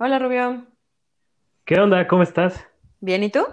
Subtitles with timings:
[0.00, 0.64] Hola Rubio,
[1.64, 2.06] ¿Qué onda?
[2.06, 2.64] ¿Cómo estás?
[3.00, 3.44] ¿bien y tú?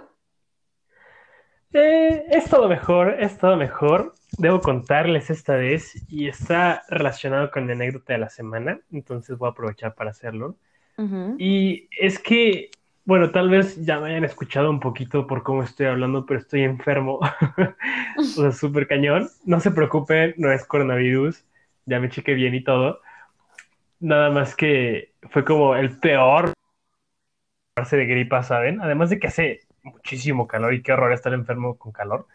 [1.72, 4.14] Eh, es todo mejor, es todo mejor.
[4.38, 9.48] Debo contarles esta vez y está relacionado con la anécdota de la semana, entonces voy
[9.48, 10.56] a aprovechar para hacerlo.
[11.36, 12.70] Y es que,
[13.04, 16.62] bueno, tal vez ya me hayan escuchado un poquito por cómo estoy hablando, pero estoy
[16.62, 17.18] enfermo.
[18.18, 19.28] O sea, súper cañón.
[19.44, 21.44] No se preocupen, no es coronavirus,
[21.86, 23.00] ya me chequé bien y todo.
[24.06, 26.52] Nada más que fue como el peor
[27.90, 28.80] de gripa, ¿saben?
[28.80, 32.28] Además de que hace muchísimo calor y qué horror estar enfermo con calor.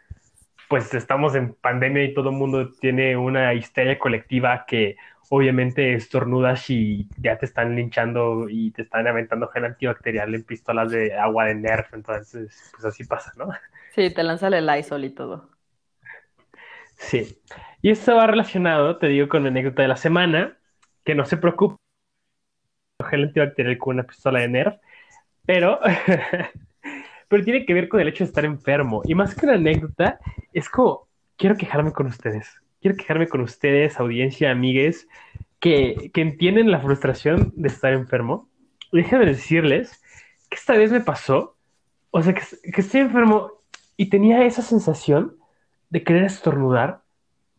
[0.67, 4.97] Pues estamos en pandemia y todo el mundo tiene una histeria colectiva que
[5.29, 10.91] obviamente estornudas y ya te están linchando y te están aventando gel antibacterial en pistolas
[10.91, 13.49] de agua de Nerf, entonces pues así pasa, ¿no?
[13.95, 15.49] Sí, te lanza el Lysol y todo.
[16.97, 17.41] Sí.
[17.81, 20.57] Y esto va relacionado, te digo, con la anécdota de la semana,
[21.03, 21.77] que no se preocupe,
[23.09, 24.75] gel antibacterial con una pistola de Nerf,
[25.45, 25.79] pero
[27.31, 29.03] pero tiene que ver con el hecho de estar enfermo.
[29.05, 30.19] Y más que una anécdota,
[30.51, 32.61] es como, quiero quejarme con ustedes.
[32.81, 35.07] Quiero quejarme con ustedes, audiencia, amigues,
[35.61, 38.49] que, que entienden la frustración de estar enfermo.
[38.91, 40.03] Déjenme decirles
[40.49, 41.55] que esta vez me pasó,
[42.09, 43.63] o sea, que, que estoy enfermo
[43.95, 45.37] y tenía esa sensación
[45.89, 47.01] de querer estornudar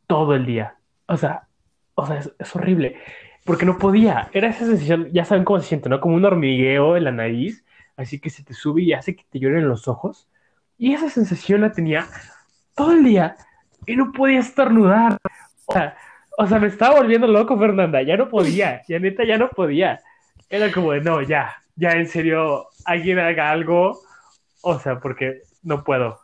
[0.06, 0.76] todo el día.
[1.06, 1.48] O sea,
[1.94, 2.98] o sea, es, es horrible,
[3.44, 4.28] porque no podía.
[4.32, 6.00] Era esa sensación, ya saben cómo se siente, ¿no?
[6.00, 7.64] Como un hormigueo en la nariz
[7.96, 10.28] así que se te sube y hace que te lloren los ojos.
[10.78, 12.06] Y esa sensación la tenía
[12.74, 13.36] todo el día
[13.86, 15.18] y no podía estornudar.
[15.66, 15.96] O sea,
[16.38, 18.02] o sea, me estaba volviendo loco, Fernanda.
[18.02, 20.00] Ya no podía, ya neta, ya no podía.
[20.48, 24.00] Era como de, no, ya, ya en serio, alguien haga algo.
[24.62, 26.20] O sea, porque no puedo.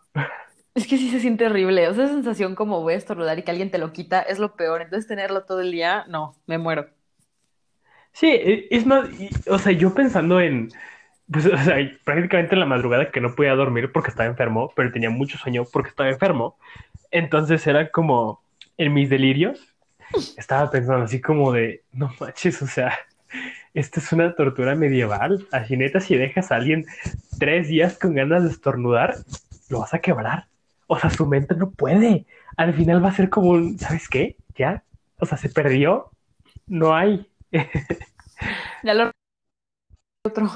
[0.75, 3.43] Es que sí se siente horrible, o sea, esa sensación como voy a estornudar y
[3.43, 6.57] que alguien te lo quita es lo peor, entonces tenerlo todo el día, no, me
[6.57, 6.87] muero.
[8.19, 10.69] Sí, e- es más, y- o sea, yo pensando en,
[11.33, 14.93] pues, o sea, prácticamente en la madrugada que no podía dormir porque estaba enfermo, pero
[14.93, 16.57] tenía mucho sueño porque estaba enfermo.
[17.11, 18.43] Entonces era como
[18.79, 19.75] en mis delirios,
[20.37, 22.95] estaba pensando así como de, no manches, o sea,
[23.75, 25.47] esta es una tortura medieval.
[25.53, 26.87] Así neta, si dejas a alguien
[27.39, 29.17] tres días con ganas de estornudar,
[29.69, 30.47] lo vas a quebrar.
[30.87, 32.27] O sea, su mente no puede.
[32.57, 34.37] Al final va a ser como un, ¿sabes qué?
[34.57, 34.83] Ya,
[35.19, 36.11] o sea, se perdió,
[36.67, 37.27] no hay.
[38.83, 39.11] Ya lo
[40.25, 40.49] otro.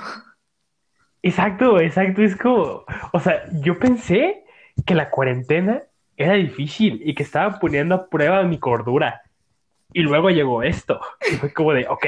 [1.23, 4.45] Exacto, exacto, es como, o sea, yo pensé
[4.85, 5.83] que la cuarentena
[6.17, 9.23] era difícil y que estaba poniendo a prueba mi cordura.
[9.93, 11.01] Y luego llegó esto.
[11.31, 12.07] Y fue como de, ok,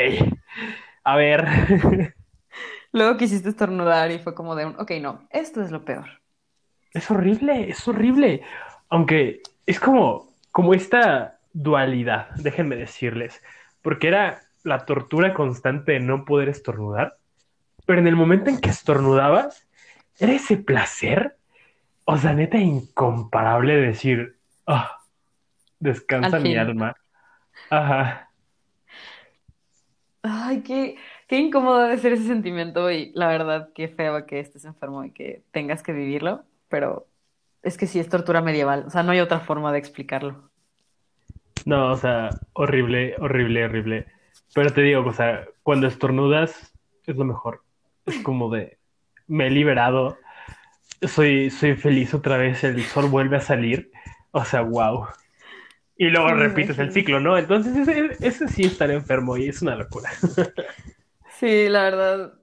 [1.04, 1.46] a ver,
[2.92, 6.22] Luego quisiste estornudar y fue como de un, ok, no, esto es lo peor.
[6.92, 8.42] es horrible, es horrible.
[8.88, 13.42] Aunque es como, como esta dualidad, déjenme decirles,
[13.82, 17.18] porque era la tortura constante de no poder estornudar,
[17.86, 19.68] pero en el momento en que estornudabas,
[20.18, 21.36] era ese placer,
[22.04, 25.04] o sea, neta, incomparable de decir, ah, Al
[25.78, 26.96] descansa mi alma.
[27.70, 28.30] Ajá.
[30.22, 30.96] Ay, qué,
[31.28, 35.12] qué incómodo debe ser ese sentimiento y la verdad, qué feo que estés enfermo y
[35.12, 37.06] que tengas que vivirlo, pero
[37.62, 40.50] es que sí es tortura medieval, o sea, no hay otra forma de explicarlo.
[41.66, 44.06] No, o sea, horrible, horrible, horrible.
[44.54, 46.72] Pero te digo, o sea, cuando estornudas
[47.06, 47.62] es lo mejor.
[48.06, 48.78] Es como de,
[49.26, 50.18] me he liberado,
[51.02, 53.90] soy, soy feliz otra vez, el sol vuelve a salir.
[54.32, 55.06] O sea, wow.
[55.98, 57.38] Y luego Sí, repites el ciclo, ¿no?
[57.38, 60.10] Entonces ese, ese sí estar enfermo y es una locura.
[61.28, 62.34] Sí, la verdad,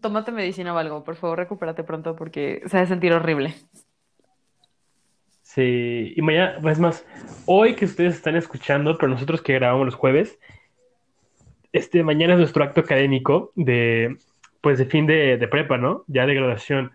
[0.00, 3.54] tómate medicina o algo, por favor, recupérate pronto porque se ha de sentir horrible.
[5.42, 7.04] Sí, y mañana, pues más,
[7.46, 10.38] hoy que ustedes están escuchando, pero nosotros que grabamos los jueves,
[11.72, 14.18] este, mañana es nuestro acto académico de,
[14.60, 16.04] pues de fin de, de prepa, ¿no?
[16.08, 16.92] Ya de graduación.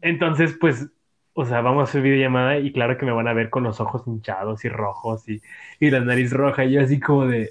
[0.00, 0.88] Entonces, pues,
[1.34, 3.80] o sea, vamos a hacer videollamada y claro que me van a ver con los
[3.80, 5.42] ojos hinchados y rojos y,
[5.80, 7.50] y la nariz roja y yo así como de,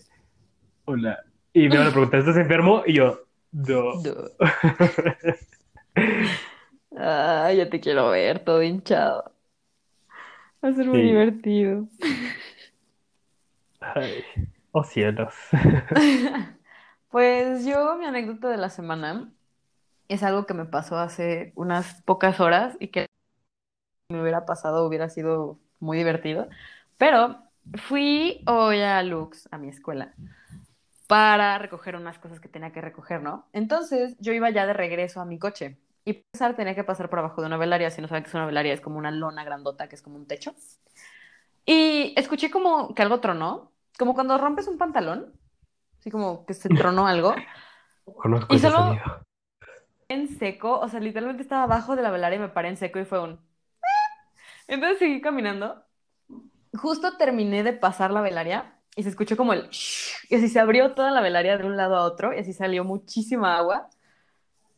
[0.86, 1.20] hola.
[1.54, 2.84] Y me van a preguntar, ¿estás enfermo?
[2.86, 3.22] Y yo,
[3.52, 4.04] no.
[6.98, 9.32] Ay, ya te quiero ver, todo hinchado.
[10.64, 11.02] Va a ser muy Sí.
[11.02, 11.88] divertido.
[13.80, 14.26] Ay,
[14.72, 15.34] oh cielos.
[17.16, 19.32] Pues yo, mi anécdota de la semana
[20.10, 23.08] es algo que me pasó hace unas pocas horas y que
[24.10, 26.50] me hubiera pasado, hubiera sido muy divertido.
[26.98, 27.38] Pero
[27.76, 30.14] fui hoy a Lux, a mi escuela,
[31.08, 33.48] para recoger unas cosas que tenía que recoger, ¿no?
[33.54, 37.20] Entonces yo iba ya de regreso a mi coche y empezar tenía que pasar por
[37.20, 37.92] abajo de una velaria.
[37.92, 40.18] Si no saben qué es una velaria, es como una lona grandota que es como
[40.18, 40.54] un techo.
[41.66, 45.34] Y escuché como que algo tronó, como cuando rompes un pantalón,
[46.06, 47.48] así como que se tronó algo.
[48.16, 49.04] Conozco Y ese solo sonido.
[50.08, 53.00] en seco, o sea, literalmente estaba abajo de la velaria y me paré en seco
[53.00, 53.40] y fue un...
[54.68, 55.84] Entonces seguí caminando.
[56.74, 59.70] Justo terminé de pasar la velaria y se escuchó como el...
[60.30, 62.84] Y así se abrió toda la velaria de un lado a otro y así salió
[62.84, 63.90] muchísima agua.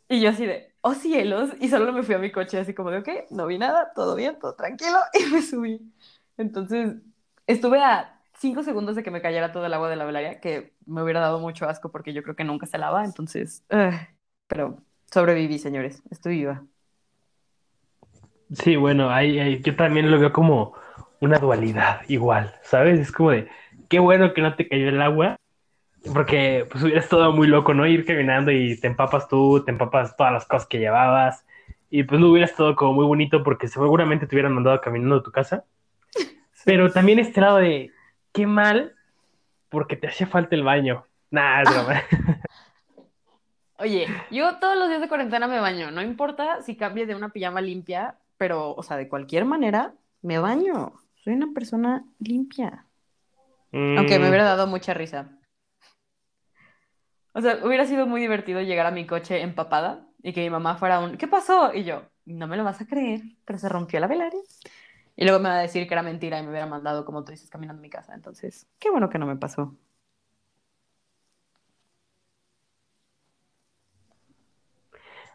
[0.09, 2.91] Y yo así de, oh cielos, y solo me fui a mi coche así como
[2.91, 5.81] de, ok, no vi nada, todo bien, todo tranquilo, y me subí.
[6.37, 6.95] Entonces,
[7.47, 10.73] estuve a cinco segundos de que me cayera todo el agua de la velaria, que
[10.85, 13.95] me hubiera dado mucho asco porque yo creo que nunca se lava, entonces, uh,
[14.47, 14.77] pero
[15.11, 16.63] sobreviví, señores, estoy viva.
[18.53, 20.73] Sí, bueno, ahí, ahí, yo también lo veo como
[21.19, 22.99] una dualidad, igual, ¿sabes?
[22.99, 23.49] Es como de,
[23.89, 25.35] qué bueno que no te cayó el agua,
[26.13, 27.85] porque pues hubiera estado muy loco, ¿no?
[27.85, 31.45] Ir caminando y te empapas tú, te empapas todas las cosas que llevabas,
[31.89, 35.23] y pues no hubiera estado como muy bonito porque seguramente te hubieran mandado caminando a
[35.23, 35.65] tu casa.
[36.65, 37.91] Pero también este lado de,
[38.37, 38.95] qué mal,
[39.69, 41.07] porque te hacía falta el baño.
[41.31, 42.03] Nah, es broma.
[43.79, 47.29] Oye, yo todos los días de cuarentena me baño, no importa si cambie de una
[47.29, 50.93] pijama limpia, pero, o sea, de cualquier manera, me baño.
[51.23, 52.85] Soy una persona limpia.
[53.95, 55.29] Aunque me Mm, hubiera dado mucha risa.
[57.33, 60.77] O sea, hubiera sido muy divertido llegar a mi coche empapada y que mi mamá
[60.77, 61.73] fuera un, ¿qué pasó?
[61.73, 64.41] Y yo, no me lo vas a creer, pero se rompió la velaria.
[65.17, 67.31] Y luego me va a decir que era mentira y me hubiera mandado, como tú
[67.33, 68.13] dices, caminando a mi casa.
[68.15, 69.75] Entonces, qué bueno que no me pasó.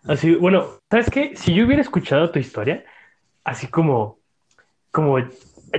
[0.07, 1.37] así, bueno, ¿sabes qué?
[1.37, 2.85] Si yo hubiera escuchado tu historia,
[3.45, 4.19] así como,
[4.93, 5.19] como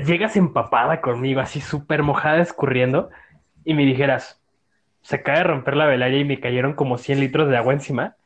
[0.05, 3.09] llegas empapada conmigo, así súper mojada, escurriendo,
[3.65, 4.41] y me dijeras,
[5.01, 8.17] se acaba de romper la velaria y me cayeron como 100 litros de agua encima.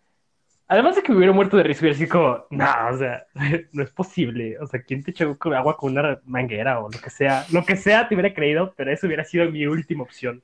[0.70, 3.26] Además de que me hubiera muerto de risa, hubiera así como, no, o sea,
[3.72, 4.60] no es posible.
[4.60, 7.46] O sea, ¿quién te echó agua con una manguera o lo que sea?
[7.52, 10.44] Lo que sea te hubiera creído, pero eso hubiera sido mi última opción.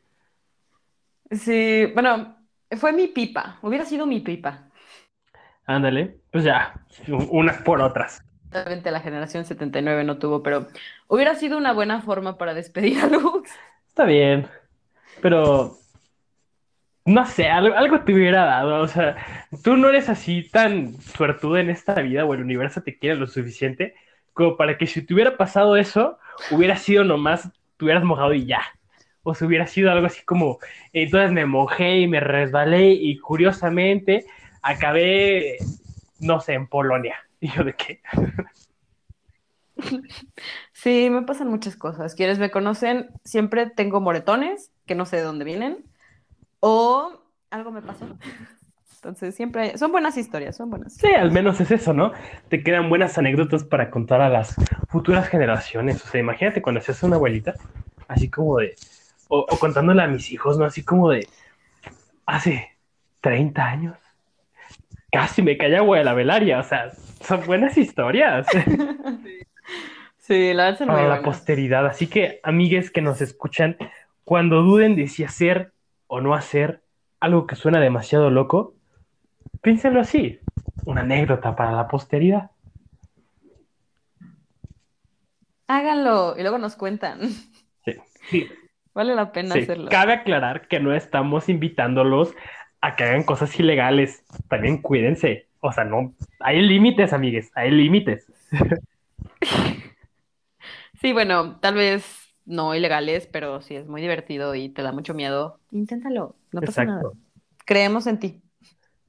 [1.29, 2.37] Sí, bueno,
[2.77, 4.69] fue mi pipa, hubiera sido mi pipa.
[5.65, 6.73] Ándale, pues ya,
[7.07, 8.23] unas por otras.
[8.51, 10.67] Obviamente la generación 79 no tuvo, pero
[11.07, 13.49] hubiera sido una buena forma para despedir a Lux.
[13.87, 14.47] Está bien,
[15.21, 15.77] pero
[17.05, 18.81] no sé, algo, algo te hubiera dado.
[18.81, 19.17] O sea,
[19.63, 23.27] tú no eres así tan suertuda en esta vida o el universo te quiere lo
[23.27, 23.95] suficiente
[24.33, 26.17] como para que si te hubiera pasado eso,
[26.51, 28.61] hubiera sido nomás, te hubieras mojado y ya.
[29.21, 30.59] O si hubiera sido algo así como,
[30.91, 34.25] entonces me mojé y me resbalé y curiosamente
[34.61, 35.57] acabé,
[36.19, 37.17] no sé, en Polonia.
[37.43, 37.99] Y yo de qué.
[40.71, 42.15] Sí, me pasan muchas cosas.
[42.15, 45.83] Quienes me conocen, siempre tengo moretones, que no sé de dónde vienen,
[46.65, 47.11] o
[47.51, 48.07] algo me pasó.
[48.95, 50.93] Entonces, siempre hay- son buenas historias, son buenas.
[50.93, 52.13] Sí, al menos es eso, ¿no?
[52.47, 54.55] Te quedan buenas anécdotas para contar a las
[54.87, 56.01] futuras generaciones.
[56.05, 57.53] O sea, imagínate cuando seas una abuelita,
[58.07, 58.75] así como de,
[59.27, 60.63] o, o contándole a mis hijos, ¿no?
[60.63, 61.27] Así como de,
[62.25, 62.69] hace
[63.19, 63.97] 30 años,
[65.11, 66.59] casi me cae agua de la velaria.
[66.59, 68.47] O sea, son buenas historias
[70.17, 71.85] Sí, la verdad para la posteridad.
[71.85, 73.77] Así que, amigues que nos escuchan,
[74.23, 75.73] cuando duden de si hacer
[76.13, 76.83] o no hacer
[77.19, 78.75] algo que suena demasiado loco,
[79.63, 80.39] piénsenlo así,
[80.85, 82.51] una anécdota para la posteridad.
[85.65, 87.21] Háganlo y luego nos cuentan.
[87.83, 87.95] Sí,
[88.29, 88.47] sí,
[88.93, 89.61] Vale la pena sí.
[89.61, 89.89] hacerlo.
[89.89, 92.35] Cabe aclarar que no estamos invitándolos
[92.79, 94.23] a que hagan cosas ilegales.
[94.49, 95.47] También cuídense.
[95.61, 98.31] O sea, no, hay límites, amigues, hay límites.
[101.01, 105.13] Sí, bueno, tal vez no ilegales, pero si es muy divertido y te da mucho
[105.13, 106.35] miedo, inténtalo.
[106.51, 107.01] No pasa nada.
[107.01, 107.17] Exacto.
[107.65, 108.41] Creemos en ti.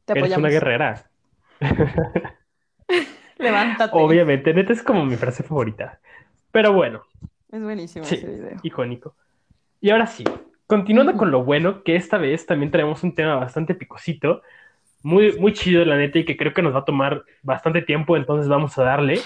[0.04, 0.38] Te Eres apoyamos.
[0.38, 1.10] una guerrera.
[3.38, 3.90] Levántate.
[3.96, 5.98] Obviamente, neta es como mi frase favorita.
[6.52, 7.02] Pero bueno,
[7.50, 8.16] Es buenísimo Sí.
[8.16, 8.56] ese video.
[8.62, 9.14] icónico.
[9.80, 10.24] Y ahora sí,
[10.66, 14.42] continuando con lo bueno, que esta vez también traemos un tema bastante picosito,
[15.02, 18.16] muy, muy chido, la neta, y que creo que nos va a tomar bastante tiempo,
[18.16, 19.20] entonces vamos a darle.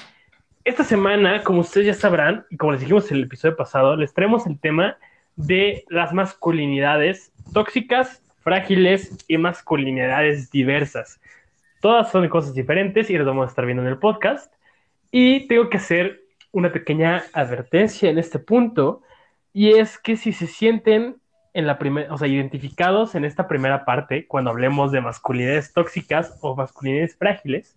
[0.68, 4.12] Esta semana, como ustedes ya sabrán, y como les dijimos en el episodio pasado, les
[4.12, 4.98] traemos el tema
[5.34, 11.22] de las masculinidades tóxicas, frágiles y masculinidades diversas.
[11.80, 14.52] Todas son cosas diferentes y las vamos a estar viendo en el podcast.
[15.10, 16.20] Y tengo que hacer
[16.52, 19.00] una pequeña advertencia en este punto,
[19.54, 21.16] y es que si se sienten
[21.54, 26.36] en la primera, o sea, identificados en esta primera parte, cuando hablemos de masculinidades tóxicas
[26.42, 27.74] o masculinidades frágiles,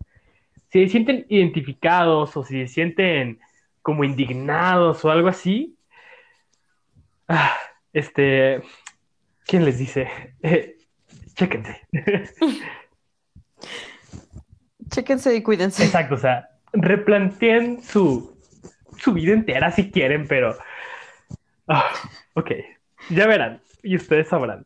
[0.72, 3.38] si se sienten identificados o si se sienten
[3.82, 5.76] como indignados o algo así,
[7.28, 7.54] ah,
[7.92, 8.62] este,
[9.44, 10.08] ¿quién les dice?
[10.42, 10.78] Eh,
[11.34, 11.82] chéquense.
[14.88, 15.84] Chéquense y cuídense.
[15.84, 18.38] Exacto, o sea, replanteen su,
[18.96, 20.56] su vida entera si quieren, pero...
[21.68, 21.92] ah,
[22.32, 22.50] ok,
[23.10, 24.64] ya verán y ustedes sabrán.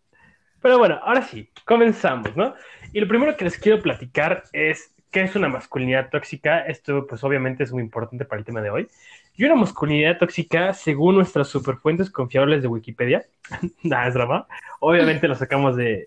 [0.62, 2.54] Pero bueno, ahora sí, comenzamos, ¿no?
[2.92, 6.60] Y lo primero que les quiero platicar es qué es una masculinidad tóxica.
[6.60, 8.86] Esto, pues, obviamente es muy importante para el tema de hoy.
[9.34, 13.24] Y una masculinidad tóxica, según nuestras superfuentes confiables de Wikipedia,
[13.82, 14.46] nada, es drama,
[14.78, 16.04] obviamente lo sacamos de,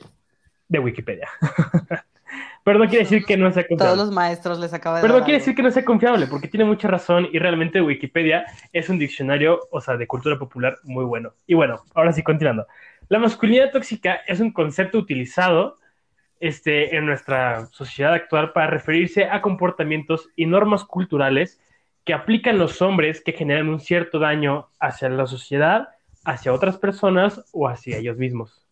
[0.67, 1.27] de Wikipedia.
[2.63, 3.95] Pero no quiere decir que no sea confiable.
[3.95, 6.47] Todos los maestros les acaba de Pero no quiere decir que no sea confiable, porque
[6.47, 11.03] tiene mucha razón y realmente Wikipedia es un diccionario, o sea, de cultura popular muy
[11.03, 11.33] bueno.
[11.47, 12.67] Y bueno, ahora sí, continuando.
[13.07, 15.78] La masculinidad tóxica es un concepto utilizado
[16.39, 21.59] este, en nuestra sociedad actual para referirse a comportamientos y normas culturales
[22.05, 25.89] que aplican los hombres que generan un cierto daño hacia la sociedad,
[26.23, 28.65] hacia otras personas o hacia ellos mismos.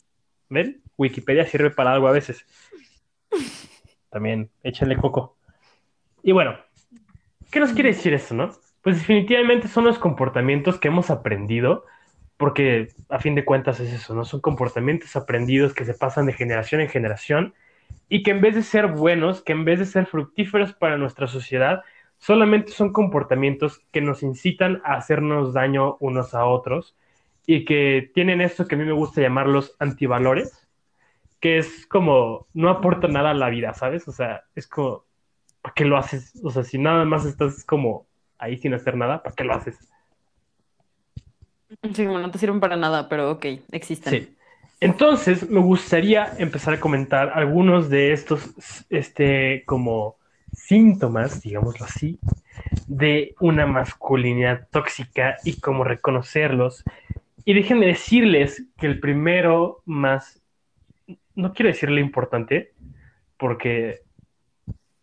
[0.49, 0.81] ¿Ven?
[0.97, 2.45] Wikipedia sirve para algo a veces.
[4.09, 5.37] También échenle coco.
[6.23, 6.57] Y bueno,
[7.51, 8.51] ¿qué nos quiere decir esto, no?
[8.81, 11.85] Pues definitivamente son los comportamientos que hemos aprendido,
[12.37, 14.23] porque a fin de cuentas es eso, ¿no?
[14.25, 17.53] Son comportamientos aprendidos que se pasan de generación en generación
[18.09, 21.27] y que en vez de ser buenos, que en vez de ser fructíferos para nuestra
[21.27, 21.83] sociedad,
[22.19, 26.95] solamente son comportamientos que nos incitan a hacernos daño unos a otros
[27.45, 30.67] y que tienen esto que a mí me gusta llamarlos antivalores,
[31.39, 34.07] que es como no aporta nada a la vida, ¿sabes?
[34.07, 35.05] O sea, es como,
[35.61, 36.39] ¿para qué lo haces?
[36.43, 39.77] O sea, si nada más estás como ahí sin hacer nada, ¿para qué lo haces?
[41.93, 44.11] Sí, bueno, no te sirven para nada, pero ok, existen.
[44.11, 44.37] Sí.
[44.79, 50.17] Entonces, me gustaría empezar a comentar algunos de estos, este, como
[50.53, 52.19] síntomas, digámoslo así,
[52.87, 56.83] de una masculinidad tóxica y cómo reconocerlos.
[57.43, 60.41] Y déjenme decirles que el primero más,
[61.35, 62.73] no quiero decirle importante,
[63.37, 64.01] porque,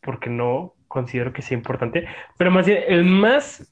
[0.01, 2.07] porque no considero que sea importante,
[2.37, 3.69] pero más bien el más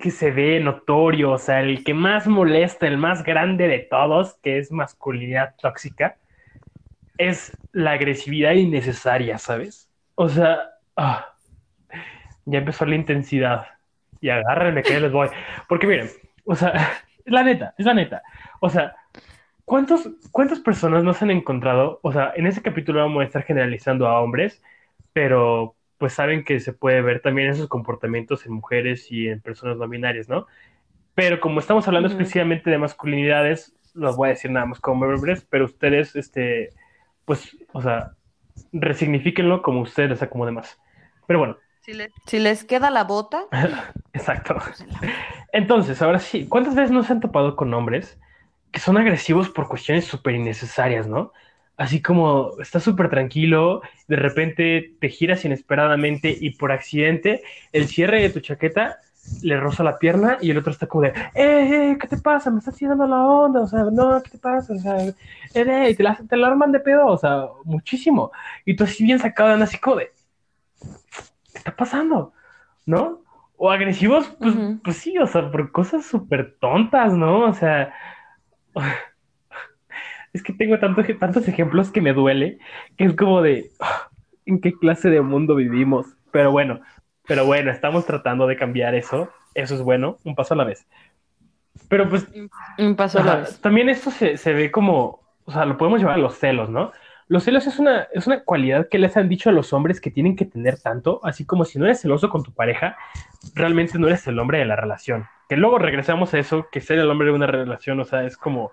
[0.00, 4.34] que se ve notorio, o sea, el que más molesta, el más grande de todos,
[4.42, 6.16] que es masculinidad tóxica,
[7.18, 9.90] es la agresividad innecesaria, ¿sabes?
[10.14, 11.34] O sea, ah,
[12.46, 13.66] ya empezó la intensidad.
[14.20, 15.28] Y agárrenme que les voy.
[15.68, 16.08] Porque miren,
[16.44, 16.70] o sea,
[17.24, 18.22] es la neta, es la neta.
[18.60, 18.96] O sea,
[19.64, 22.00] ¿cuántos, ¿cuántas personas nos han encontrado?
[22.02, 24.62] O sea, en ese capítulo vamos a estar generalizando a hombres,
[25.12, 29.76] pero pues saben que se puede ver también esos comportamientos en mujeres y en personas
[29.78, 30.46] no binarias, ¿no?
[31.14, 32.08] Pero como estamos hablando Ujú.
[32.08, 36.74] exclusivamente de masculinidades, los voy a decir nada más como hombres, pero ustedes, este,
[37.24, 38.14] pues, o sea,
[38.72, 40.78] resignifíquenlo como ustedes les acomode más.
[41.26, 43.44] Pero bueno, Si les, si les queda la bota,
[44.12, 44.56] exacto.
[44.68, 45.06] úsenla.
[45.52, 48.18] Entonces, ahora sí, ¿cuántas veces nos han topado con hombres
[48.72, 51.32] que son agresivos por cuestiones súper innecesarias, ¿no?
[51.76, 58.22] Así como estás súper tranquilo, de repente te giras inesperadamente y por accidente el cierre
[58.22, 58.98] de tu chaqueta
[59.42, 62.50] le roza la pierna y el otro está como de, ¡eh, eh, qué te pasa!
[62.50, 64.74] Me estás tirando la onda, o sea, no, ¿qué te pasa?
[64.74, 65.14] O sea, eh,
[65.54, 68.32] eh, y te la, te la arman de pedo, o sea, muchísimo.
[68.64, 70.12] Y tú así bien sacado, andas así como de,
[70.80, 72.32] ¿qué está pasando?
[72.86, 73.22] ¿No?
[73.56, 77.46] O agresivos, pues, pues sí, o sea, por cosas súper tontas, ¿no?
[77.46, 77.94] O sea,
[80.34, 82.58] es que tengo tantos, tantos ejemplos que me duele,
[82.98, 84.08] que es como de, ah,
[84.44, 86.06] ¿en qué clase de mundo vivimos?
[86.32, 86.80] Pero bueno,
[87.26, 90.86] pero bueno, estamos tratando de cambiar eso, eso es bueno, un paso a la vez.
[91.88, 92.26] Pero pues
[92.78, 93.60] Un paso a la vez.
[93.60, 96.92] También esto se, se ve como, o sea, lo podemos llevar a los celos, ¿no?
[97.28, 100.10] Los celos es una, es una cualidad que les han dicho a los hombres que
[100.10, 102.96] tienen que tener tanto, así como si no eres celoso con tu pareja,
[103.54, 105.26] realmente no eres el hombre de la relación.
[105.48, 108.36] Que luego regresamos a eso, que ser el hombre de una relación, o sea, es
[108.36, 108.72] como,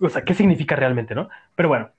[0.00, 1.28] o sea, ¿qué significa realmente, no?
[1.54, 1.90] Pero bueno,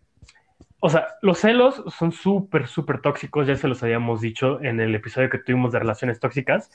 [0.80, 4.96] o sea, los celos son súper, súper tóxicos, ya se los habíamos dicho en el
[4.96, 6.72] episodio que tuvimos de relaciones tóxicas,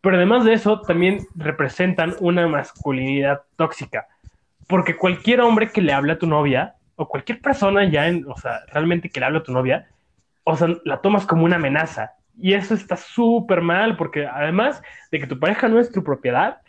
[0.00, 4.08] pero además de eso, también representan una masculinidad tóxica,
[4.66, 8.36] porque cualquier hombre que le hable a tu novia, o cualquier persona ya, en, o
[8.36, 9.88] sea, realmente que le hable a tu novia,
[10.44, 15.20] o sea, la tomas como una amenaza, y eso está súper mal, porque además de
[15.20, 16.62] que tu pareja no es tu propiedad,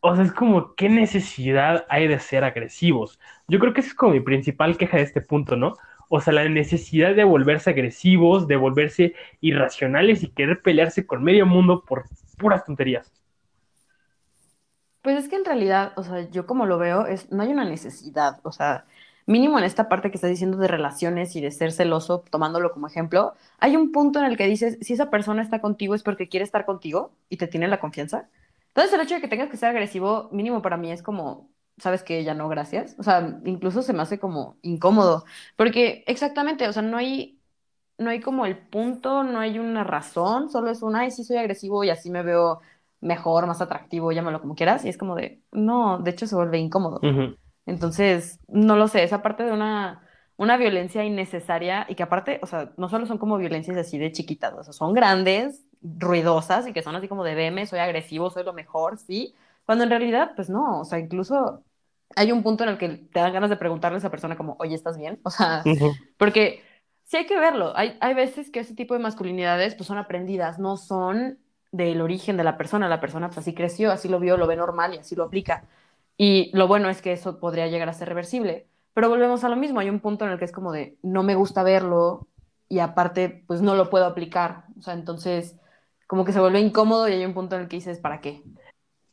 [0.00, 3.18] o sea, es como, ¿qué necesidad hay de ser agresivos?
[3.48, 5.74] Yo creo que esa es como mi principal queja de este punto, ¿no?
[6.08, 11.46] O sea, la necesidad de volverse agresivos, de volverse irracionales y querer pelearse con medio
[11.46, 12.04] mundo por
[12.38, 13.12] puras tonterías.
[15.02, 17.64] Pues es que en realidad, o sea, yo como lo veo, es, no hay una
[17.64, 18.84] necesidad, o sea,
[19.26, 22.86] mínimo en esta parte que estás diciendo de relaciones y de ser celoso, tomándolo como
[22.86, 26.28] ejemplo, hay un punto en el que dices, si esa persona está contigo es porque
[26.28, 28.28] quiere estar contigo y te tiene la confianza.
[28.78, 32.04] Entonces el hecho de que tengas que ser agresivo, mínimo para mí es como, sabes
[32.04, 32.94] que ya no, gracias.
[32.96, 35.24] O sea, incluso se me hace como incómodo,
[35.56, 37.40] porque exactamente, o sea, no hay,
[37.98, 41.38] no hay como el punto, no hay una razón, solo es un, ay, sí soy
[41.38, 42.60] agresivo y así me veo
[43.00, 46.58] mejor, más atractivo, llámalo como quieras, y es como de, no, de hecho se vuelve
[46.58, 47.00] incómodo.
[47.66, 50.08] Entonces, no lo sé, esa parte de una
[50.38, 54.12] una violencia innecesaria y que aparte, o sea, no solo son como violencias así de
[54.12, 58.30] chiquitas, o sea, son grandes, ruidosas y que son así como de veme, soy agresivo,
[58.30, 61.62] soy lo mejor, sí, cuando en realidad, pues no, o sea, incluso
[62.16, 64.56] hay un punto en el que te dan ganas de preguntarle a esa persona como,
[64.58, 65.20] oye, ¿estás bien?
[65.24, 65.62] O sea,
[66.16, 66.62] porque
[67.04, 70.58] sí hay que verlo, hay, hay veces que ese tipo de masculinidades pues son aprendidas,
[70.58, 71.38] no son
[71.70, 74.56] del origen de la persona, la persona pues así creció, así lo vio, lo ve
[74.56, 75.64] normal y así lo aplica.
[76.16, 78.66] Y lo bueno es que eso podría llegar a ser reversible.
[78.94, 81.22] Pero volvemos a lo mismo, hay un punto en el que es como de, no
[81.22, 82.26] me gusta verlo
[82.68, 84.64] y aparte, pues no lo puedo aplicar.
[84.78, 85.56] O sea, entonces,
[86.08, 88.42] como que se vuelve incómodo y hay un punto en el que dices, ¿para qué?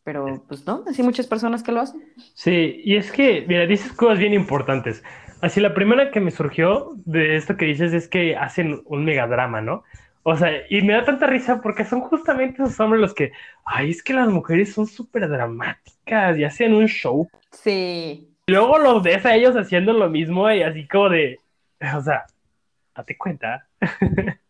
[0.04, 2.02] Pero, pues no, hay muchas personas que lo hacen.
[2.34, 5.04] Sí, y es que, mira, dices cosas bien importantes.
[5.42, 9.62] Así, la primera que me surgió de esto que dices es que hacen un megadrama,
[9.62, 9.84] ¿no?
[10.24, 13.34] O sea, y me da tanta risa porque son justamente esos hombres los que,
[13.66, 17.28] ay, es que las mujeres son súper dramáticas y hacen un show.
[17.52, 18.30] Sí.
[18.48, 21.40] Luego los ves a ellos haciendo lo mismo y así como de,
[21.96, 22.26] o sea,
[22.96, 23.68] date cuenta.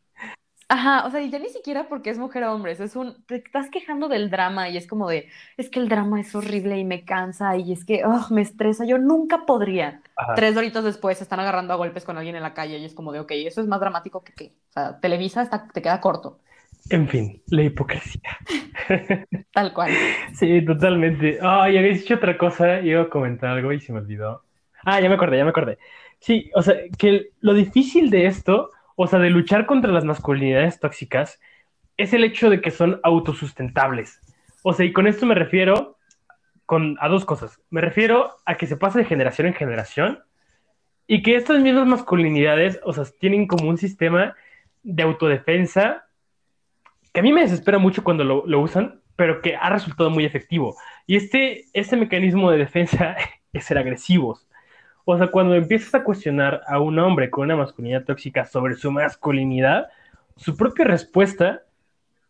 [0.68, 3.36] Ajá, o sea, y ya ni siquiera porque es mujer o hombre, es un, te
[3.36, 6.84] estás quejando del drama y es como de, es que el drama es horrible y
[6.84, 10.02] me cansa y es que, oh, me estresa, yo nunca podría.
[10.36, 12.96] Tres doritos después se están agarrando a golpes con alguien en la calle y es
[12.96, 14.54] como de, ok, eso es más dramático que qué.
[14.70, 16.40] O sea, Televisa está, te queda corto.
[16.90, 18.38] En fin, la hipocresía.
[19.54, 19.92] Tal cual.
[20.34, 21.40] Sí, totalmente.
[21.42, 24.44] Ay, habías dicho otra cosa, iba a comentar algo y se me olvidó.
[24.84, 25.78] Ah, ya me acordé, ya me acordé.
[26.20, 30.80] Sí, o sea, que lo difícil de esto, o sea, de luchar contra las masculinidades
[30.80, 31.40] tóxicas,
[31.98, 34.22] es el hecho de que son autosustentables.
[34.64, 35.98] O sea, y con esto me refiero
[36.66, 37.60] con, a dos cosas.
[37.70, 40.20] Me refiero a que se pasa de generación en generación
[41.08, 44.36] y que estas mismas masculinidades, o sea, tienen como un sistema
[44.84, 46.06] de autodefensa
[47.14, 50.76] que a mí me desespera mucho cuando lo, usan, pero que ha resultado muy efectivo.
[51.08, 53.16] Y este, este mecanismo de defensa
[53.54, 54.45] es ser agresivos.
[55.06, 58.92] O sea, cuando empiezas a cuestionar a un hombre con una masculinidad tóxica sobre su
[58.92, 59.88] masculinidad,
[60.36, 61.62] su propia respuesta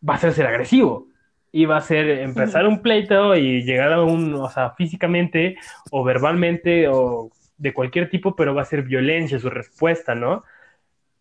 [0.07, 1.07] va a ser ser agresivo.
[1.53, 5.55] Y va a ser empezar un pleito y llegar a un, o sea, físicamente
[5.89, 10.43] o verbalmente o de cualquier tipo, pero va a ser violencia su respuesta, ¿no?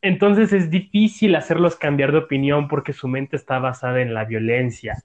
[0.02, 5.04] Entonces es difícil hacerlos cambiar de opinión porque su mente está basada en la violencia.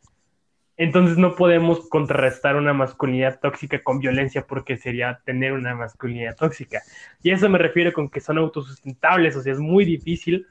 [0.80, 6.82] Entonces no podemos contrarrestar una masculinidad tóxica con violencia porque sería tener una masculinidad tóxica.
[7.22, 10.48] Y eso me refiero con que son autosustentables, o sea, es muy difícil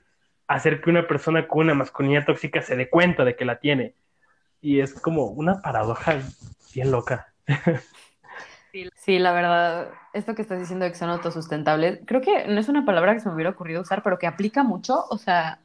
[0.47, 3.95] hacer que una persona con una masculinidad tóxica se dé cuenta de que la tiene.
[4.61, 6.17] Y es como una paradoja
[6.75, 7.33] bien loca.
[8.97, 12.69] Sí, la verdad, esto que estás diciendo de que son autosustentables, creo que no es
[12.69, 15.59] una palabra que se me hubiera ocurrido usar, pero que aplica mucho, o sea,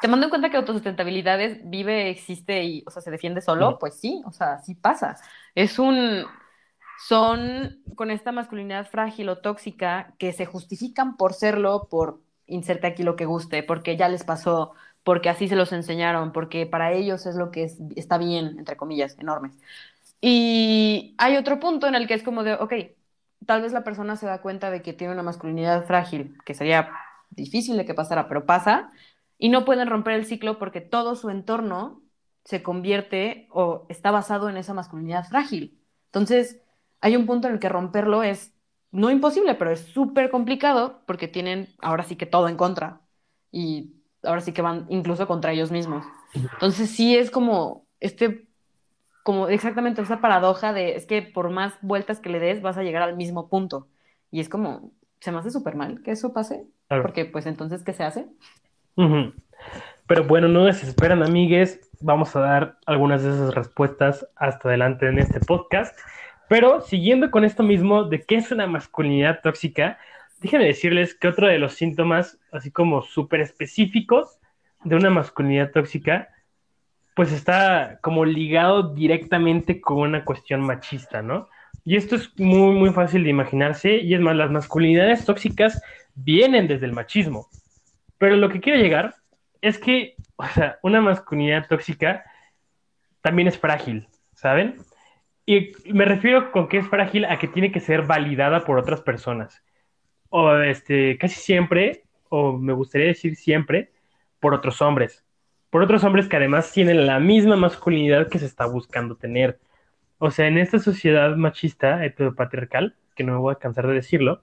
[0.00, 3.78] te mando en cuenta que autosustentabilidad es vive, existe y, o sea, se defiende solo,
[3.78, 5.16] pues sí, o sea, sí pasa.
[5.54, 6.24] Es un,
[7.06, 13.02] son con esta masculinidad frágil o tóxica que se justifican por serlo, por inserte aquí
[13.02, 14.72] lo que guste, porque ya les pasó,
[15.04, 18.76] porque así se los enseñaron, porque para ellos es lo que es, está bien, entre
[18.76, 19.52] comillas, enormes.
[20.20, 22.72] Y hay otro punto en el que es como de, ok,
[23.46, 26.90] tal vez la persona se da cuenta de que tiene una masculinidad frágil, que sería
[27.30, 28.90] difícil de que pasara, pero pasa,
[29.38, 32.02] y no pueden romper el ciclo porque todo su entorno
[32.44, 35.80] se convierte o está basado en esa masculinidad frágil.
[36.06, 36.60] Entonces,
[37.00, 38.54] hay un punto en el que romperlo es
[38.90, 43.02] no imposible, pero es súper complicado porque tienen ahora sí que todo en contra
[43.52, 46.04] y ahora sí que van incluso contra ellos mismos.
[46.34, 48.48] Entonces, sí es como este
[49.22, 52.82] como exactamente esa paradoja de es que por más vueltas que le des vas a
[52.82, 53.88] llegar al mismo punto.
[54.30, 57.92] Y es como, se me hace súper mal que eso pase, porque pues entonces, ¿qué
[57.92, 58.26] se hace?
[60.06, 61.80] Pero bueno, no desesperan, amigues.
[62.00, 65.98] Vamos a dar algunas de esas respuestas hasta adelante en este podcast.
[66.48, 69.98] Pero siguiendo con esto mismo de qué es una masculinidad tóxica,
[70.40, 74.38] déjenme decirles que otro de los síntomas, así como súper específicos
[74.84, 76.28] de una masculinidad tóxica,
[77.14, 81.48] pues está como ligado directamente con una cuestión machista, ¿no?
[81.84, 85.82] Y esto es muy, muy fácil de imaginarse, y es más, las masculinidades tóxicas
[86.14, 87.48] vienen desde el machismo.
[88.18, 89.14] Pero lo que quiero llegar
[89.60, 92.24] es que, o sea, una masculinidad tóxica
[93.20, 94.76] también es frágil, ¿saben?
[95.46, 99.00] Y me refiero con que es frágil a que tiene que ser validada por otras
[99.00, 99.62] personas.
[100.30, 103.90] O este, casi siempre, o me gustaría decir siempre,
[104.40, 105.24] por otros hombres
[105.70, 109.58] por otros hombres que además tienen la misma masculinidad que se está buscando tener.
[110.18, 114.42] O sea, en esta sociedad machista, heteropatriarcal, que no me voy a cansar de decirlo,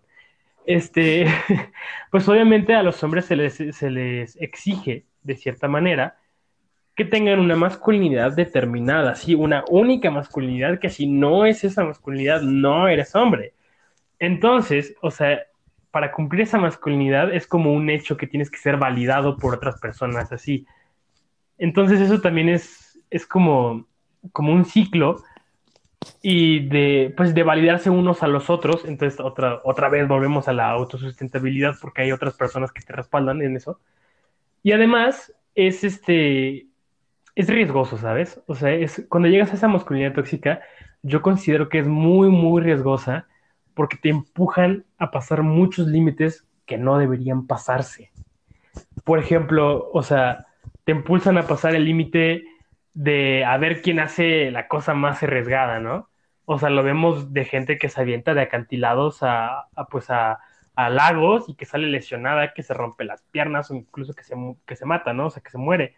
[0.67, 1.25] este,
[2.11, 6.17] pues obviamente a los hombres se les, se les exige, de cierta manera,
[6.95, 12.41] que tengan una masculinidad determinada, sí, una única masculinidad, que si no es esa masculinidad,
[12.41, 13.53] no eres hombre.
[14.17, 15.41] Entonces, o sea,
[15.91, 19.79] para cumplir esa masculinidad es como un hecho que tienes que ser validado por otras
[19.79, 20.65] personas, así.
[21.57, 23.87] Entonces eso también es, es como,
[24.31, 25.23] como un ciclo
[26.21, 28.85] y de, pues de validarse unos a los otros.
[28.85, 33.41] Entonces otra, otra vez volvemos a la autosustentabilidad porque hay otras personas que te respaldan
[33.41, 33.79] en eso.
[34.63, 36.67] Y además es este,
[37.35, 38.41] es riesgoso, ¿sabes?
[38.47, 40.61] O sea, es, cuando llegas a esa masculinidad tóxica,
[41.03, 43.27] yo considero que es muy, muy riesgosa
[43.73, 48.11] porque te empujan a pasar muchos límites que no deberían pasarse.
[49.03, 50.47] Por ejemplo, o sea,
[50.85, 52.45] te impulsan a pasar el límite
[52.95, 56.09] de a ver quién hace la cosa más arriesgada, ¿no?
[56.45, 60.39] O sea, lo vemos de gente que se avienta de acantilados a, pues a,
[60.77, 64.75] lagos y que sale lesionada, que se rompe las piernas o incluso que se, que
[64.75, 65.27] se mata, ¿no?
[65.27, 65.95] O sea, que se muere.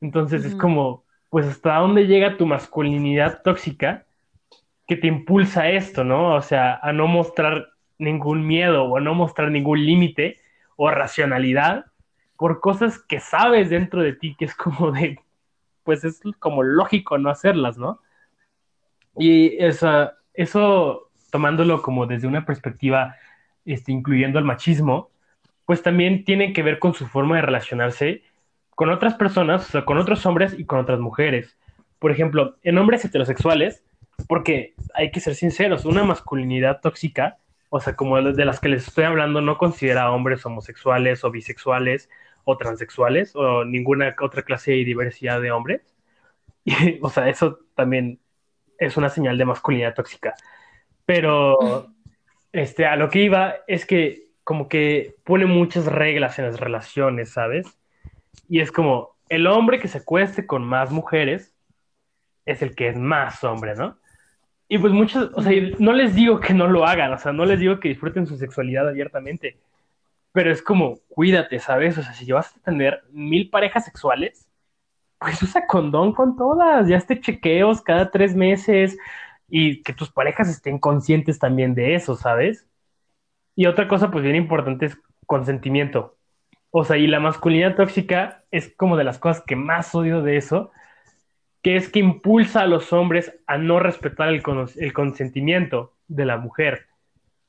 [0.00, 4.06] Entonces es como, pues hasta dónde llega tu masculinidad tóxica
[4.86, 6.34] que te impulsa a esto, ¿no?
[6.34, 10.38] O sea, a no mostrar ningún miedo o a no mostrar ningún límite
[10.76, 11.86] o racionalidad
[12.36, 15.18] por cosas que sabes dentro de ti que es como de,
[15.84, 18.00] pues es como lógico no hacerlas, ¿no?
[19.16, 23.16] Y eso, eso tomándolo como desde una perspectiva,
[23.64, 25.10] este, incluyendo el machismo,
[25.66, 28.22] pues también tiene que ver con su forma de relacionarse
[28.70, 31.56] con otras personas, o sea, con otros hombres y con otras mujeres.
[31.98, 33.84] Por ejemplo, en hombres heterosexuales,
[34.28, 37.38] porque hay que ser sinceros, una masculinidad tóxica,
[37.70, 41.30] o sea, como de las que les estoy hablando, no considera a hombres homosexuales o
[41.30, 42.08] bisexuales
[42.44, 45.82] o transexuales o ninguna otra clase de diversidad de hombres.
[47.02, 48.18] o sea, eso también
[48.78, 50.34] es una señal de masculinidad tóxica.
[51.06, 51.88] Pero
[52.52, 57.30] este, a lo que iba es que como que pone muchas reglas en las relaciones,
[57.30, 57.78] ¿sabes?
[58.48, 61.54] Y es como, el hombre que se cueste con más mujeres
[62.44, 63.98] es el que es más hombre, ¿no?
[64.68, 67.44] Y pues muchos, o sea, no les digo que no lo hagan, o sea, no
[67.44, 69.58] les digo que disfruten su sexualidad abiertamente,
[70.34, 71.98] pero es como, cuídate, ¿sabes?
[71.98, 74.48] O sea, si vas a tener mil parejas sexuales,
[75.18, 78.98] pues usa condón con todas, ya esté chequeos cada tres meses
[79.48, 82.68] y que tus parejas estén conscientes también de eso, ¿sabes?
[83.56, 86.16] Y otra cosa, pues bien importante es consentimiento.
[86.70, 90.36] O sea, y la masculinidad tóxica es como de las cosas que más odio de
[90.38, 90.72] eso,
[91.62, 94.42] que es que impulsa a los hombres a no respetar el,
[94.76, 96.88] el consentimiento de la mujer.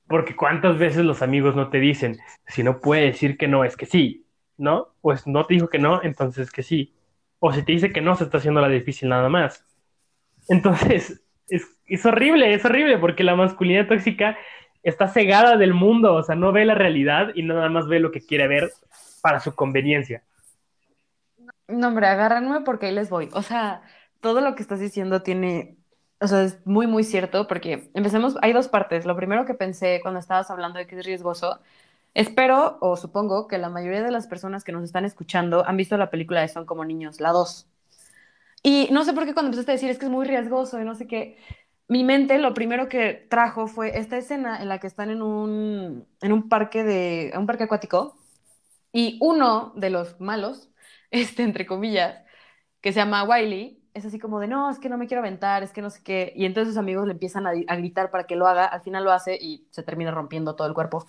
[0.08, 3.76] Porque cuántas veces los amigos no te dicen, si no puede decir que no, es
[3.76, 4.26] que sí,
[4.58, 4.90] ¿no?
[5.02, 6.94] Pues no te dijo que no, entonces que sí.
[7.40, 9.66] O si te dice que no, se está haciendo la difícil nada más.
[10.48, 14.38] Entonces, es, es horrible, es horrible, porque la masculinidad tóxica
[14.84, 18.12] está cegada del mundo, o sea, no ve la realidad y nada más ve lo
[18.12, 18.72] que quiere ver
[19.22, 20.24] para su conveniencia.
[21.68, 23.30] No, hombre, agárrenme porque ahí les voy.
[23.34, 23.82] O sea,
[24.22, 25.78] todo lo que estás diciendo tiene,
[26.20, 29.06] o sea, es muy, muy cierto porque empecemos, hay dos partes.
[29.06, 31.60] Lo primero que pensé cuando estabas hablando de que es riesgoso,
[32.14, 35.98] espero o supongo que la mayoría de las personas que nos están escuchando han visto
[35.98, 37.68] la película de Son como niños, la 2.
[38.64, 40.86] Y no sé por qué cuando empezaste a decir es que es muy riesgoso y
[40.86, 41.38] no sé qué,
[41.88, 46.08] mi mente lo primero que trajo fue esta escena en la que están en un,
[46.22, 48.18] en un parque de, un parque acuático
[48.92, 50.70] y uno de los malos,
[51.12, 52.24] este, entre comillas,
[52.82, 55.64] que se llama Wiley, es así como de, no, es que no me quiero aventar,
[55.64, 56.34] es que no sé qué.
[56.36, 59.12] Y entonces sus amigos le empiezan a, gritar para que lo haga, al final lo
[59.12, 61.08] hace y se termina rompiendo todo el cuerpo.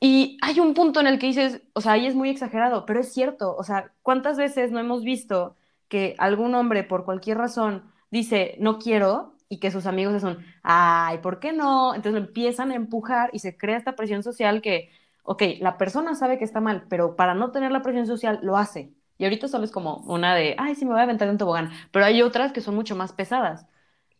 [0.00, 3.00] Y hay un punto en el que dices, o sea, ahí es muy exagerado, pero
[3.00, 5.56] es cierto, o sea, ¿cuántas veces no hemos visto
[5.88, 11.18] que algún hombre por cualquier razón dice, no quiero, y que sus amigos son, ay,
[11.18, 11.94] ¿por qué no?
[11.94, 14.90] Entonces lo empiezan a empujar y se crea esta presión social que
[15.24, 18.56] ok, la persona sabe que está mal, pero para no tener la presión social lo
[18.56, 18.92] hace.
[19.18, 21.38] Y ahorita solo es como una de, ay, sí, me voy a aventar en un
[21.38, 21.70] tobogán.
[21.90, 23.66] Pero hay otras que son mucho más pesadas.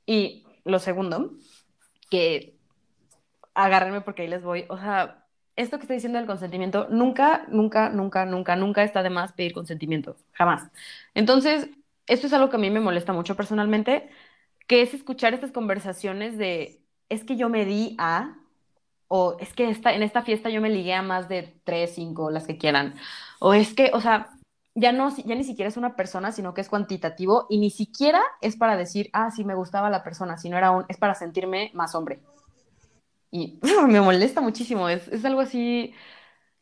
[0.07, 1.33] Y lo segundo,
[2.11, 2.57] que
[3.55, 4.65] agárrenme porque ahí les voy.
[4.69, 5.27] O sea,
[5.57, 9.53] esto que estoy diciendo del consentimiento, nunca, nunca, nunca, nunca, nunca está de más pedir
[9.53, 10.17] consentimiento.
[10.33, 10.71] Jamás.
[11.15, 11.69] Entonces,
[12.07, 14.11] esto es algo que a mí me molesta mucho personalmente,
[14.67, 18.39] que es escuchar estas conversaciones de, es que yo me di a,
[19.09, 22.31] o es que esta, en esta fiesta yo me ligué a más de tres, cinco,
[22.31, 22.95] las que quieran,
[23.41, 24.31] o es que, o sea,
[24.75, 28.23] ya no, ya ni siquiera es una persona, sino que es cuantitativo y ni siquiera
[28.41, 31.71] es para decir, ah, sí me gustaba la persona, sino era un, es para sentirme
[31.75, 32.21] más hombre.
[33.31, 33.59] Y
[33.89, 35.95] me molesta muchísimo, es, es algo así,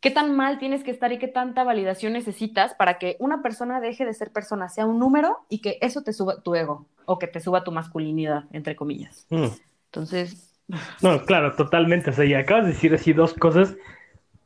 [0.00, 3.80] ¿qué tan mal tienes que estar y qué tanta validación necesitas para que una persona
[3.80, 7.18] deje de ser persona, sea un número y que eso te suba tu ego o
[7.18, 9.26] que te suba tu masculinidad, entre comillas?
[9.30, 9.48] Mm.
[9.86, 10.50] Entonces,
[11.02, 12.10] no, claro, totalmente.
[12.10, 13.76] O sea, y acabas de decir así dos cosas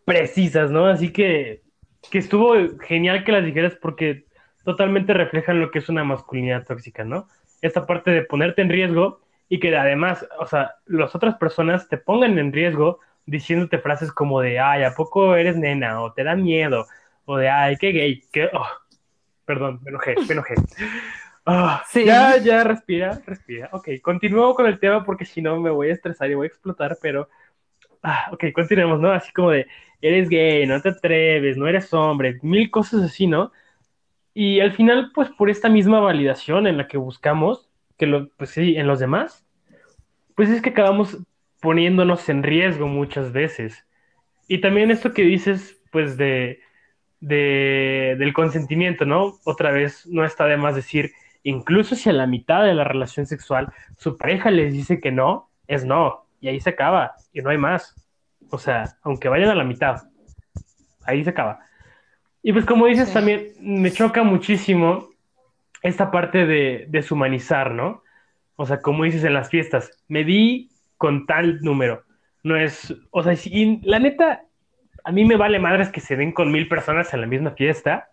[0.04, 0.86] precisas, ¿no?
[0.86, 1.62] Así que,
[2.10, 4.24] que estuvo genial que las dijeras porque
[4.64, 7.28] totalmente reflejan lo que es una masculinidad tóxica, ¿no?
[7.62, 11.98] Esta parte de ponerte en riesgo y que además, o sea, las otras personas te
[11.98, 16.02] pongan en riesgo diciéndote frases como de, ay, ¿a poco eres nena?
[16.02, 16.86] O te da miedo,
[17.24, 18.50] o de, ay, qué gay, qué...
[18.52, 18.66] Oh,
[19.44, 20.54] perdón, me enojé, me enojé.
[21.46, 22.06] Ah, Sí.
[22.06, 23.68] Ya, ya, respira, respira.
[23.72, 26.48] Ok, continúo con el tema porque si no me voy a estresar y voy a
[26.48, 27.28] explotar, pero...
[28.02, 29.12] Ah, ok, continuemos, ¿no?
[29.12, 29.66] Así como de,
[30.08, 33.52] eres gay, no te atreves, no eres hombre, mil cosas así, ¿no?
[34.34, 38.50] Y al final, pues por esta misma validación en la que buscamos, que lo, pues
[38.50, 39.46] sí, en los demás,
[40.36, 41.18] pues es que acabamos
[41.60, 43.86] poniéndonos en riesgo muchas veces.
[44.48, 46.60] Y también esto que dices, pues de,
[47.20, 49.38] de, del consentimiento, ¿no?
[49.44, 51.12] Otra vez, no está de más decir,
[51.42, 55.50] incluso si a la mitad de la relación sexual su pareja les dice que no,
[55.66, 57.94] es no, y ahí se acaba, y no hay más.
[58.50, 60.02] O sea, aunque vayan a la mitad,
[61.04, 61.60] ahí se acaba.
[62.42, 63.14] Y pues como dices, Sí.
[63.14, 65.08] también me choca muchísimo
[65.82, 68.02] esta parte de deshumanizar, ¿no?
[68.56, 72.04] O sea, como dices en las fiestas, me di con tal número.
[72.42, 74.44] No es, o sea, si, la neta,
[75.04, 78.10] a mí me vale madres que se den con mil personas en la misma fiesta,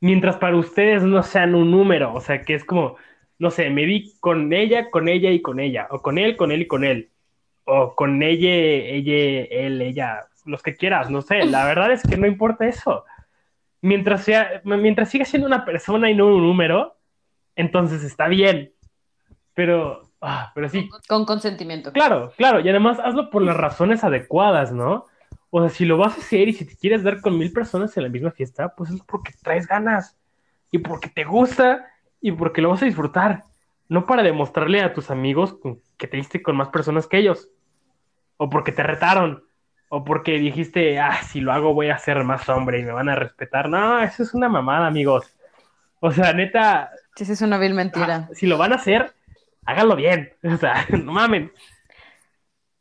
[0.00, 2.96] mientras para ustedes no sean un número, o sea, que es como,
[3.38, 6.52] no sé, me di con ella, con ella y con ella, o con él, con
[6.52, 7.10] él y con él,
[7.68, 12.16] o con ella, ella, él, ella, los que quieras, no sé, la verdad es que
[12.16, 13.04] no importa eso.
[13.82, 16.96] Mientras, sea, mientras siga siendo una persona y no un número,
[17.54, 18.72] entonces está bien.
[19.54, 21.92] Pero, ah, pero sí, Con consentimiento.
[21.92, 25.04] Claro, claro, y además hazlo por las razones adecuadas, ¿no?
[25.50, 27.96] O sea, si lo vas a hacer y si te quieres dar con mil personas
[27.96, 30.16] en la misma fiesta, pues es porque traes ganas
[30.70, 31.86] y porque te gusta
[32.20, 33.44] y porque lo vas a disfrutar,
[33.88, 35.56] no para demostrarle a tus amigos
[35.96, 37.48] que te diste con más personas que ellos,
[38.38, 39.44] o porque te retaron,
[39.90, 43.10] o porque dijiste, ah, si lo hago voy a ser más hombre y me van
[43.10, 43.70] a respetar.
[43.70, 45.36] No, eso es una mamada, amigos.
[46.00, 48.18] O sea, neta, Sí, sí, es una vil mentira.
[48.18, 49.14] ah, si lo van a hacer,
[49.66, 50.32] háganlo bien.
[50.44, 51.52] O sea, no mamen.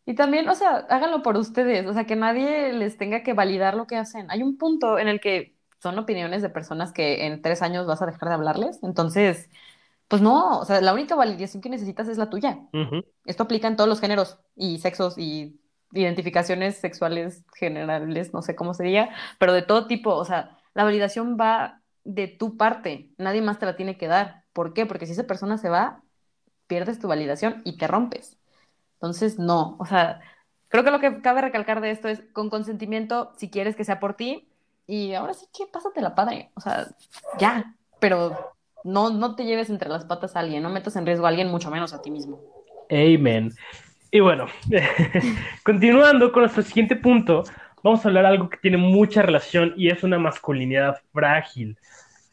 [0.05, 3.75] Y también, o sea, háganlo por ustedes, o sea, que nadie les tenga que validar
[3.75, 4.31] lo que hacen.
[4.31, 8.01] Hay un punto en el que son opiniones de personas que en tres años vas
[8.01, 9.49] a dejar de hablarles, entonces,
[10.07, 12.59] pues no, o sea, la única validación que necesitas es la tuya.
[13.25, 15.59] Esto aplica en todos los géneros y sexos y
[15.91, 20.83] identificaciones sexuales generales, no sé cómo se diga, pero de todo tipo, o sea, la
[20.83, 24.43] validación va de tu parte, nadie más te la tiene que dar.
[24.53, 24.85] ¿Por qué?
[24.85, 26.03] Porque si esa persona se va,
[26.67, 28.37] pierdes tu validación y te rompes.
[28.93, 30.21] Entonces, no, o sea,
[30.69, 33.99] creo que lo que cabe recalcar de esto es con consentimiento, si quieres que sea
[33.99, 34.49] por ti,
[34.87, 36.87] y ahora sí que pásatela padre, o sea,
[37.37, 38.55] ya, pero
[38.87, 41.49] no, no te lleves entre las patas a alguien, no metas en riesgo a alguien,
[41.49, 42.39] mucho menos a ti mismo.
[42.89, 43.51] Amen.
[44.11, 44.45] Y bueno,
[45.63, 47.43] continuando con nuestro siguiente punto,
[47.83, 51.77] vamos a hablar de algo que tiene mucha relación y es una masculinidad frágil.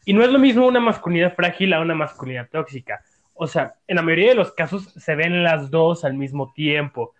[0.05, 3.01] Y no es lo mismo una masculinidad frágil a una masculinidad tóxica.
[3.33, 7.13] O sea, en la mayoría de los casos se ven las dos al mismo tiempo,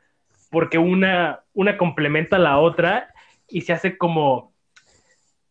[0.49, 3.09] porque una, una complementa a la otra
[3.49, 4.53] y se hace como,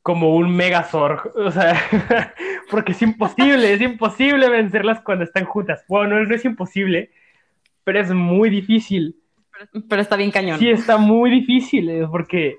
[0.04, 1.34] como un megazord.
[1.34, 1.82] O sea,
[2.70, 5.82] porque es imposible, es imposible vencerlas cuando están juntas.
[5.88, 7.10] Bueno, no, no es imposible,
[7.84, 9.16] pero es muy difícil.
[9.88, 10.58] Pero está bien cañón.
[10.58, 12.58] Sí, está muy difícil, eh, porque,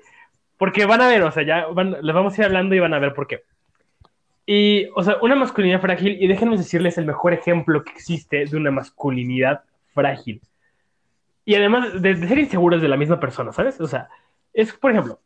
[0.58, 2.94] porque van a ver, o sea, ya van, les vamos a ir hablando y van
[2.94, 3.42] a ver por qué.
[4.44, 8.56] Y, o sea, una masculinidad frágil, y déjenme decirles el mejor ejemplo que existe de
[8.56, 9.62] una masculinidad
[9.94, 10.40] frágil.
[11.44, 13.80] Y además de, de ser inseguros de la misma persona, ¿sabes?
[13.80, 14.08] O sea,
[14.52, 15.20] es, por ejemplo,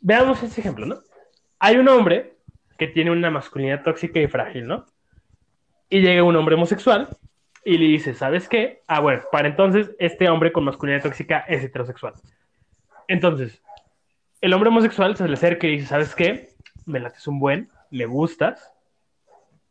[0.00, 0.96] veamos ese ejemplo, ¿no?
[1.58, 2.36] Hay un hombre
[2.78, 4.86] que tiene una masculinidad tóxica y frágil, ¿no?
[5.88, 7.08] Y llega un hombre homosexual
[7.64, 8.82] y le dice, ¿sabes qué?
[8.86, 12.14] Ah, bueno, para entonces este hombre con masculinidad tóxica es heterosexual.
[13.08, 13.62] Entonces,
[14.40, 16.50] el hombre homosexual se le acerca y dice, ¿sabes qué?
[16.84, 18.72] Me lates un buen, me gustas.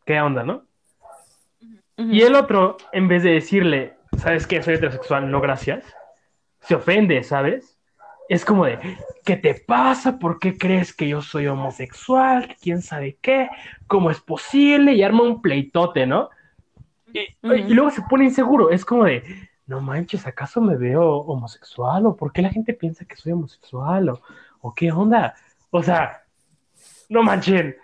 [0.06, 0.66] ¿Qué onda, no?
[1.98, 4.64] Y el otro, en vez de decirle, ¿sabes qué?
[4.64, 5.86] Soy heterosexual, no gracias,
[6.60, 7.73] se ofende, ¿sabes?
[8.30, 8.80] Es como de,
[9.26, 10.18] ¿qué te pasa?
[10.18, 12.56] ¿Por qué crees que yo soy homosexual?
[12.62, 13.50] ¿Quién sabe qué?
[13.88, 14.94] ¿Cómo es posible?
[14.94, 16.30] Y arma un pleitote, ¿no?
[17.14, 17.56] Y, Ujú.
[17.56, 18.70] y luego se pone inseguro.
[18.70, 19.24] Es como de,
[19.68, 22.06] no manches, ¿acaso me veo homosexual?
[22.06, 24.10] ¿O por qué la gente piensa que soy homosexual?
[24.10, 24.22] ¿O,
[24.62, 25.36] o qué onda?
[25.70, 26.24] O sea,
[27.10, 27.76] no manchen.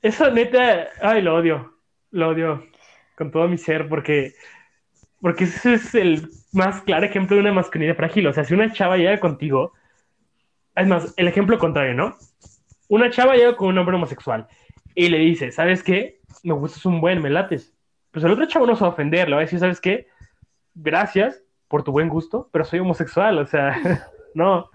[0.00, 1.74] Eso neta, ay, lo odio.
[2.10, 2.64] Lo odio
[3.16, 4.32] con todo mi ser porque,
[5.20, 8.26] porque ese es el más claro ejemplo de una masculinidad frágil.
[8.28, 9.72] O sea, si una chava llega contigo,
[10.80, 12.16] es más, el ejemplo contrario, ¿no?
[12.88, 14.46] Una chava llega con un hombre homosexual
[14.94, 16.20] y le dice, ¿sabes qué?
[16.42, 17.74] Me gustas un buen, me lates.
[18.10, 20.06] Pues el otro chavo no se va a ofender, le va a decir, ¿sabes qué?
[20.74, 23.76] Gracias por tu buen gusto, pero soy homosexual, o sea,
[24.34, 24.70] no.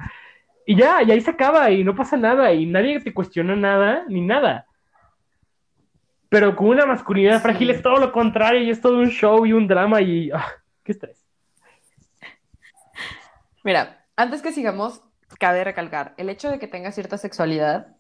[0.66, 4.06] Y ya, y ahí se acaba y no pasa nada y nadie te cuestiona nada
[4.08, 4.68] ni nada.
[6.30, 7.44] Pero con una masculinidad Sí.
[7.44, 10.32] frágil es todo lo contrario y es todo un show y un drama y...
[10.32, 10.46] ah,
[10.84, 11.26] ¡Qué estrés!
[13.64, 15.02] Mira, antes que sigamos,
[15.40, 17.96] cabe recalcar, el hecho de que tengas cierta sexualidad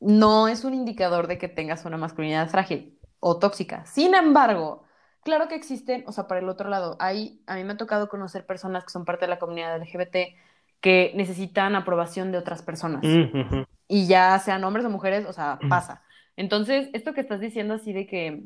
[0.00, 3.84] no es un indicador de que tengas una masculinidad frágil o tóxica.
[3.86, 4.84] Sin embargo,
[5.24, 8.08] claro que existen, o sea, para el otro lado, hay, a mí me ha tocado
[8.08, 10.36] conocer personas que son parte de la comunidad LGBT
[10.80, 13.04] que necesitan aprobación de otras personas.
[13.04, 13.64] Ujú.
[13.88, 16.02] Y ya sean hombres o mujeres, o sea, pasa.
[16.36, 18.44] Entonces, esto que estás diciendo así de que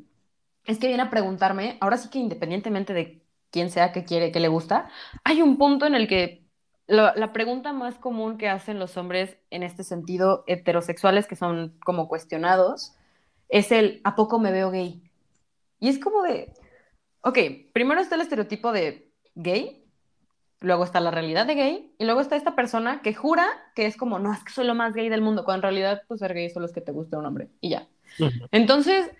[0.64, 4.40] es que viene a preguntarme, ahora sí que independientemente de quién sea que quiere, que
[4.40, 4.88] le gusta,
[5.24, 6.41] hay un punto en el que
[6.92, 11.78] lo- la pregunta más común que hacen los hombres en este sentido, heterosexuales que son
[11.84, 12.94] como cuestionados,
[13.48, 15.02] es el ¿a poco me veo gay?
[15.80, 16.52] Y es como de,
[17.22, 17.38] ok,
[17.72, 19.84] primero está el estereotipo de gay,
[20.60, 23.96] luego está la realidad de gay, y luego está esta persona que jura que es
[23.96, 26.34] como, no, es que soy lo más gay del mundo, cuando en realidad, pues ser
[26.34, 27.88] gay solo es que te guste un hombre, y ya.
[28.52, 29.10] Entonces,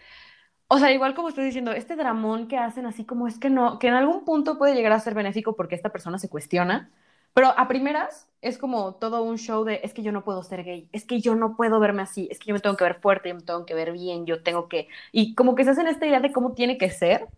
[0.68, 3.78] o sea, igual como estoy diciendo, este dramón que hacen así como es que no,
[3.78, 6.90] que en algún punto puede llegar a ser benéfico porque esta persona se cuestiona,
[7.34, 10.64] pero a primeras es como todo un show de es que yo no puedo ser
[10.64, 13.00] gay, es que yo no puedo verme así, es que yo me tengo que ver
[13.00, 14.88] fuerte, yo me tengo que ver bien, yo tengo que...
[15.12, 17.28] Y como que se hacen esta idea de cómo tiene que ser,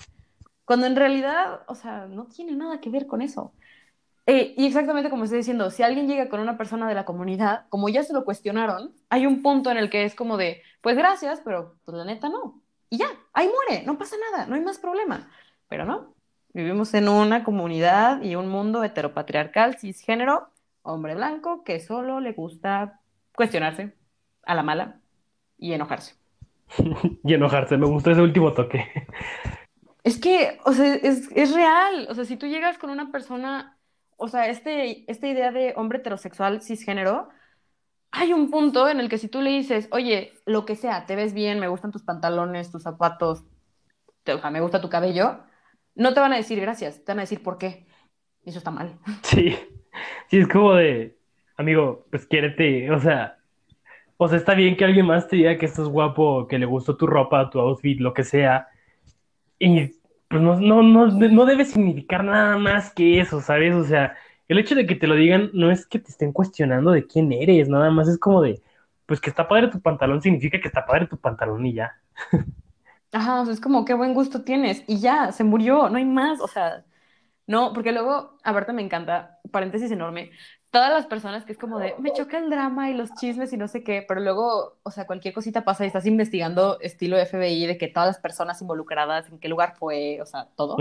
[0.65, 3.53] cuando en realidad, o sea, no tiene nada que ver con eso.
[4.27, 7.67] Eh, y exactamente como estoy diciendo, si alguien llega con una persona de la comunidad,
[7.69, 10.97] como ya se lo cuestionaron, hay un punto en el que es como de, pues
[10.97, 12.63] gracias, pero pues la neta no.
[12.89, 15.31] Y ya, ahí muere, no pasa nada, no hay más problema.
[15.69, 16.14] Pero no,
[16.55, 20.51] vivimos en una comunidad y un mundo heteropatriarcal, cisgénero,
[20.83, 23.01] hombre blanco, que solo le gusta
[23.35, 23.97] cuestionarse
[24.45, 25.01] a la mala
[25.59, 26.17] y enojarse.
[27.25, 28.85] Y enojarse, me gustó ese último toque.
[30.03, 32.07] Es que, o sea, es, es real.
[32.11, 33.79] O sea, si tú llegas con una persona,
[34.17, 37.29] o sea, este, esta idea de hombre heterosexual cisgénero,
[38.13, 41.17] hay un punto en el que si tú le dices, oye, lo que sea, te
[41.17, 43.45] ves bien, me gustan tus pantalones, tus zapatos,
[44.25, 45.41] te- o sea, me gusta tu cabello,
[45.95, 47.87] no te van a decir gracias, te van a decir por qué.
[48.45, 48.99] Eso está mal.
[49.23, 49.57] Sí,
[50.29, 51.17] sí, es como de,
[51.57, 53.39] amigo, pues quiérete, o sea,
[54.17, 56.97] o sea, está bien que alguien más te diga que estás guapo, que le gustó
[56.97, 58.69] tu ropa, tu outfit, lo que sea,
[59.59, 59.87] y
[60.29, 63.75] pues no, no, no, no debe significar nada más que eso, ¿sabes?
[63.75, 64.17] O sea,
[64.49, 67.33] el hecho de que te lo digan no es que te estén cuestionando de quién
[67.33, 68.61] eres, nada más es como de,
[69.07, 71.93] pues que está padre tu pantalón significa que está padre tu pantalón y ya.
[73.15, 74.83] Ajá, o es como, qué buen gusto tienes.
[74.89, 76.41] Y ya, se murió, no hay más.
[76.41, 76.85] O sea,
[77.47, 80.33] no, porque luego, aparte me encanta, paréntesis enorme,
[80.71, 83.57] todas las personas que es como de, me choca el drama y los chismes y
[83.57, 87.67] no sé qué, pero luego, o sea, cualquier cosita pasa y estás investigando estilo FBI
[87.67, 90.77] de que todas las personas involucradas, en qué lugar fue, o sea, todo.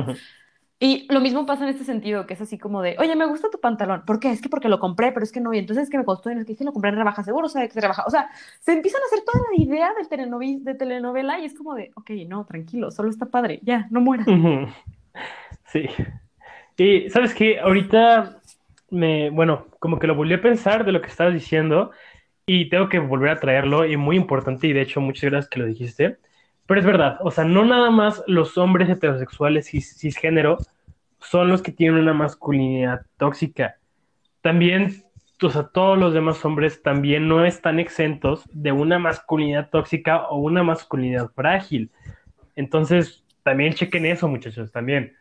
[0.85, 3.49] Y lo mismo pasa en este sentido, que es así como de, oye, me gusta
[3.49, 4.03] tu pantalón.
[4.05, 4.31] ¿Por qué?
[4.31, 6.29] Es que porque lo compré, pero es que no, y entonces es que me costó,
[6.29, 8.03] y no es que, es que lo compré en rebaja, seguro sabe que se rebaja.
[8.05, 11.53] O sea, se empiezan a hacer toda la idea de, telenovi- de telenovela y es
[11.53, 14.25] como de, ok, no, tranquilo, solo está padre, ya, no muera.
[15.67, 15.87] Sí.
[16.77, 18.41] Y sabes qué, ahorita
[18.89, 21.91] me, bueno, como que lo volví a pensar de lo que estabas diciendo
[22.45, 25.59] y tengo que volver a traerlo y muy importante y de hecho muchas gracias que
[25.59, 26.17] lo dijiste,
[26.65, 30.57] pero es verdad, o sea, no nada más los hombres heterosexuales cis- cisgénero
[31.23, 33.77] son los que tienen una masculinidad tóxica,
[34.41, 35.03] también,
[35.41, 40.37] o sea, todos los demás hombres también no están exentos de una masculinidad tóxica o
[40.37, 41.91] una masculinidad frágil.
[42.55, 45.15] Entonces, también chequen eso, muchachos, también.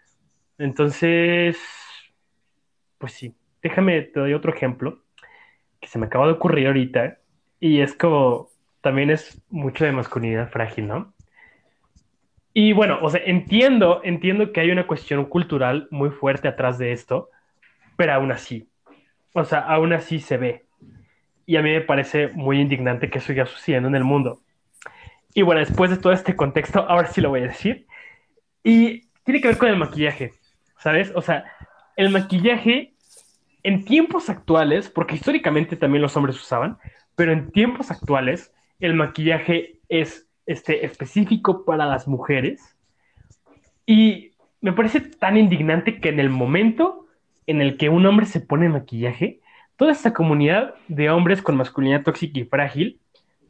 [0.58, 1.56] Entonces,
[2.98, 5.02] pues sí, déjame, te doy otro ejemplo
[5.80, 7.18] que se me acaba de ocurrir ahorita
[7.60, 8.48] y es como,
[8.80, 11.14] también es mucho de masculinidad frágil, ¿no?
[12.54, 16.92] Y bueno, o sea, entiendo, entiendo que hay una cuestión cultural muy fuerte atrás de
[16.92, 17.30] esto,
[17.96, 18.68] pero aún así,
[19.32, 20.66] o sea, aún así se ve.
[21.46, 24.40] Y a mí me parece muy indignante que eso siga sucediendo en el mundo.
[25.34, 27.86] Y bueno, después de todo este contexto, ahora sí lo voy a decir.
[28.62, 30.32] Y tiene que ver con el maquillaje,
[30.78, 31.10] ¿sabes?
[31.14, 31.44] O sea,
[31.96, 32.92] el maquillaje
[33.62, 36.78] en tiempos actuales, porque históricamente también los hombres usaban,
[37.16, 42.76] pero en tiempos actuales el maquillaje es este, específico para las mujeres.
[43.86, 47.06] Y me parece tan indignante que en el momento
[47.46, 49.40] en el que un hombre se pone maquillaje,
[49.76, 53.00] toda esta comunidad de hombres con masculinidad tóxica y frágil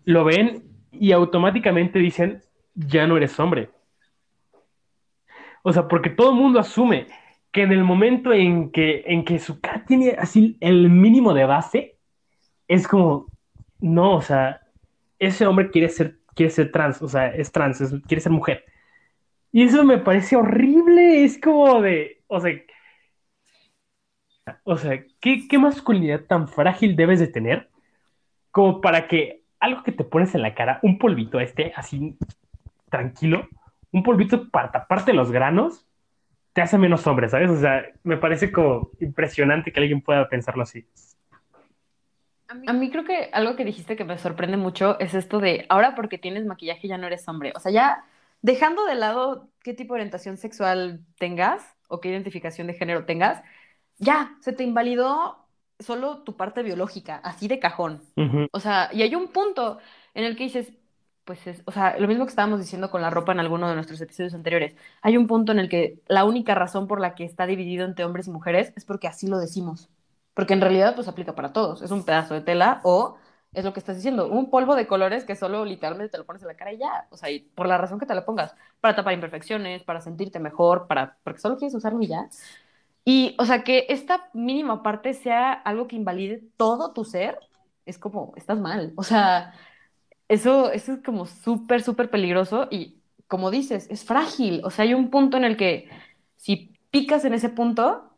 [0.04, 2.42] lo ven y automáticamente dicen,
[2.74, 3.70] ya no eres hombre.
[5.62, 7.06] O sea, porque todo el mundo asume
[7.52, 11.44] que en el momento en que, en que su cara tiene así el mínimo de
[11.44, 11.96] base,
[12.66, 13.26] es como,
[13.80, 14.62] no, o sea,
[15.18, 18.64] ese hombre quiere ser, quiere ser trans, o sea, es trans, es- quiere ser mujer.
[19.52, 22.52] Y eso me parece horrible, es como de, o sea,
[24.64, 27.68] o sea, ¿qué, qué masculinidad tan frágil debes de tener
[28.52, 32.16] como para que algo que te pones en la cara, un polvito este, así
[32.90, 33.48] tranquilo,
[33.92, 35.86] un polvito para taparte los granos,
[36.54, 37.50] te hace menos hombre, ¿sabes?
[37.50, 40.86] O sea, me parece como impresionante que alguien pueda pensarlo así.
[42.66, 45.94] A mí creo que algo que dijiste que me sorprende mucho es esto de ahora
[45.94, 47.52] porque tienes maquillaje ya no eres hombre.
[47.56, 48.04] O sea, ya
[48.42, 53.42] dejando de lado qué tipo de orientación sexual tengas o qué identificación de género tengas,
[53.98, 55.46] ya se te invalidó
[55.78, 58.02] solo tu parte biológica, así de cajón.
[58.52, 59.78] O sea, y hay un punto
[60.14, 60.72] en el que dices,
[61.24, 63.74] pues es, o sea, lo mismo que estábamos diciendo con la ropa en alguno de
[63.74, 67.24] nuestros episodios anteriores, hay un punto en el que la única razón por la que
[67.24, 69.88] está dividido entre hombres y mujeres es porque así lo decimos.
[70.34, 73.16] Porque en realidad pues aplica para todos, es un pedazo de tela o
[73.52, 76.42] es lo que estás diciendo, un polvo de colores que solo literalmente te lo pones
[76.42, 78.54] en la cara y ya, o sea, y por la razón que te lo pongas,
[78.80, 82.28] para tapar imperfecciones, para sentirte mejor, para porque solo quieres usarlo y ya.
[83.04, 87.38] Y, o sea, que esta mínima parte sea algo que invalide todo tu ser,
[87.84, 88.92] es como, estás mal.
[88.96, 89.54] O sea,
[90.28, 94.62] eso, eso es como súper, súper peligroso y, como dices, es frágil.
[94.64, 95.88] O sea, hay un punto en el que
[96.36, 98.11] si picas en ese punto,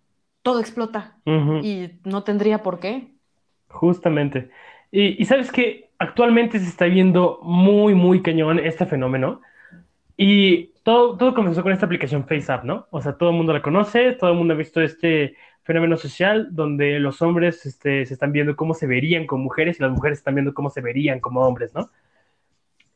[0.45, 3.17] todo explota y no tendría por qué.
[3.69, 4.51] justamente.
[4.91, 9.43] Y, y sabes que actualmente se está viendo muy, muy cañón este fenómeno.
[10.17, 12.89] Y todo, todo comenzó con esta aplicación FaceApp, ¿no?
[12.91, 16.49] O sea, todo el mundo la conoce, todo el mundo ha visto este fenómeno social
[16.55, 20.19] donde los hombres este, se están viendo cómo se verían como mujeres y las mujeres
[20.19, 21.91] están viendo cómo se verían como hombres, ¿no?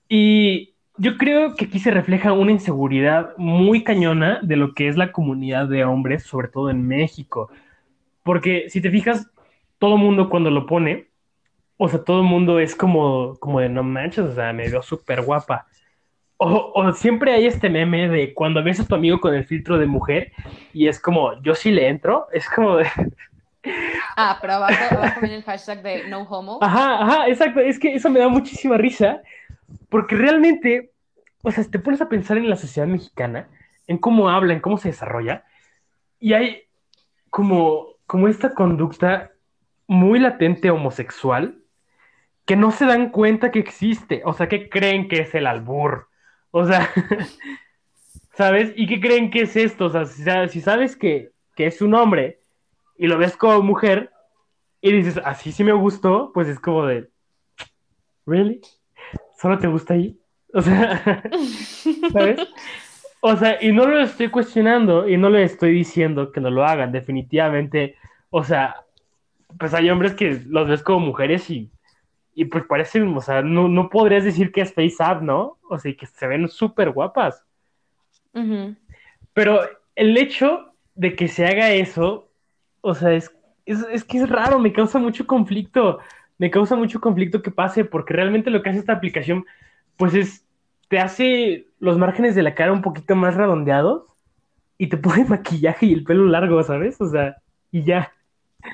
[0.09, 4.96] Y yo creo que aquí se refleja una inseguridad muy cañona de lo que es
[4.96, 7.51] la comunidad de hombres, sobre todo en México.
[8.24, 9.30] Porque si te fijas,
[9.78, 11.09] todo mundo cuando lo pone,
[11.78, 14.82] o sea, todo el mundo es como, como de no manches, o sea, me veo
[14.82, 15.66] súper guapa.
[16.38, 19.78] O, o siempre hay este meme de cuando ves a tu amigo con el filtro
[19.78, 20.32] de mujer
[20.72, 22.86] y es como, yo sí le entro, es como de,
[24.16, 26.66] Ah, pero abajo, abajo viene el hashtag de no homo.
[26.66, 29.22] ajá, ajá, exacto, es que eso me da muchísima risa
[29.89, 30.93] porque realmente,
[31.43, 33.49] o sea, te pones a pensar en la sociedad mexicana,
[33.87, 35.45] en cómo habla, en cómo se desarrolla,
[36.21, 36.62] y hay
[37.31, 39.33] como, como esta conducta
[39.87, 41.59] muy latente homosexual
[42.45, 46.09] que no se dan cuenta que existe, o sea, que creen que es el albur,
[46.51, 46.91] o sea,
[48.35, 48.73] ¿sabes?
[48.77, 49.87] ¿Y qué creen que es esto?
[49.87, 52.41] O sea, si, si sabes que, que es un hombre
[52.97, 54.12] y lo ves como mujer
[54.81, 57.11] y dices, así sí me gustó, pues es como de,
[58.27, 58.61] ¿really?
[59.41, 60.18] ¿Solo te gusta ahí?
[60.53, 61.22] O sea,
[62.12, 62.41] ¿sabes?
[63.20, 66.64] O sea, y no lo estoy cuestionando y no le estoy diciendo que no lo
[66.64, 67.97] hagan, definitivamente,
[68.30, 68.84] o sea,
[69.59, 71.70] pues hay hombres que los ves como mujeres y,
[72.34, 75.59] y pues parecen, o sea, no, no podrías decir que es face up, ¿no?
[75.68, 77.45] O sea, que se ven súper guapas.
[78.34, 78.76] Ujú.
[79.32, 79.61] Pero
[79.95, 82.28] el hecho de que se haga eso,
[82.80, 83.34] o sea, es,
[83.66, 85.99] es, es que es raro, me causa mucho conflicto,
[86.39, 89.45] me causa mucho conflicto que pase, porque realmente lo que hace esta aplicación,
[89.97, 90.45] pues es,
[90.89, 94.05] te hace los márgenes de la cara un poquito más redondeados
[94.78, 97.01] y te pone maquillaje y el pelo largo, ¿sabes?
[97.01, 97.36] O sea,
[97.70, 98.12] y ya.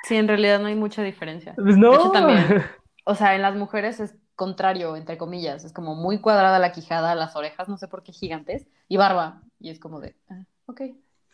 [0.05, 1.55] Sí, en realidad no hay mucha diferencia.
[1.55, 1.95] Pues De no.
[1.95, 2.63] hecho, también,
[3.05, 7.15] o sea, en las mujeres es contrario, entre comillas, es como muy cuadrada la quijada,
[7.15, 10.81] las orejas, no sé por qué gigantes, y barba, y es como de, ah, ok.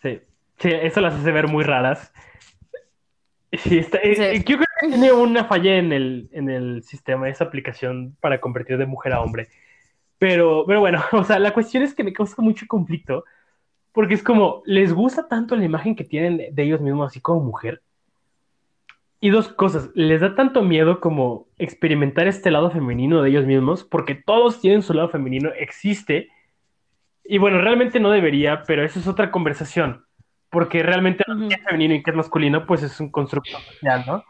[0.03, 0.21] Sí,
[0.59, 2.13] sí, eso las hace ver muy raras.
[3.53, 4.11] Sí, está, Sí.
[4.23, 8.41] eh, yo creo que tiene una falla en el, en el sistema, esa aplicación para
[8.41, 9.49] convertir de mujer a hombre.
[10.19, 13.25] Pero, pero bueno, o sea, la cuestión es que me causa mucho conflicto,
[13.93, 17.21] porque es como, les gusta tanto la imagen que tienen de, de ellos mismos así
[17.21, 17.83] como mujer.
[19.23, 23.85] Y dos cosas, les da tanto miedo como experimentar este lado femenino de ellos mismos,
[23.85, 26.29] porque todos tienen su lado femenino, existe.
[27.25, 30.07] Y bueno, realmente no debería, pero eso es otra conversación,
[30.51, 31.49] porque realmente lo Ujú.
[31.49, 34.25] que es femenino y que es masculino, pues es un constructo social, ¿no?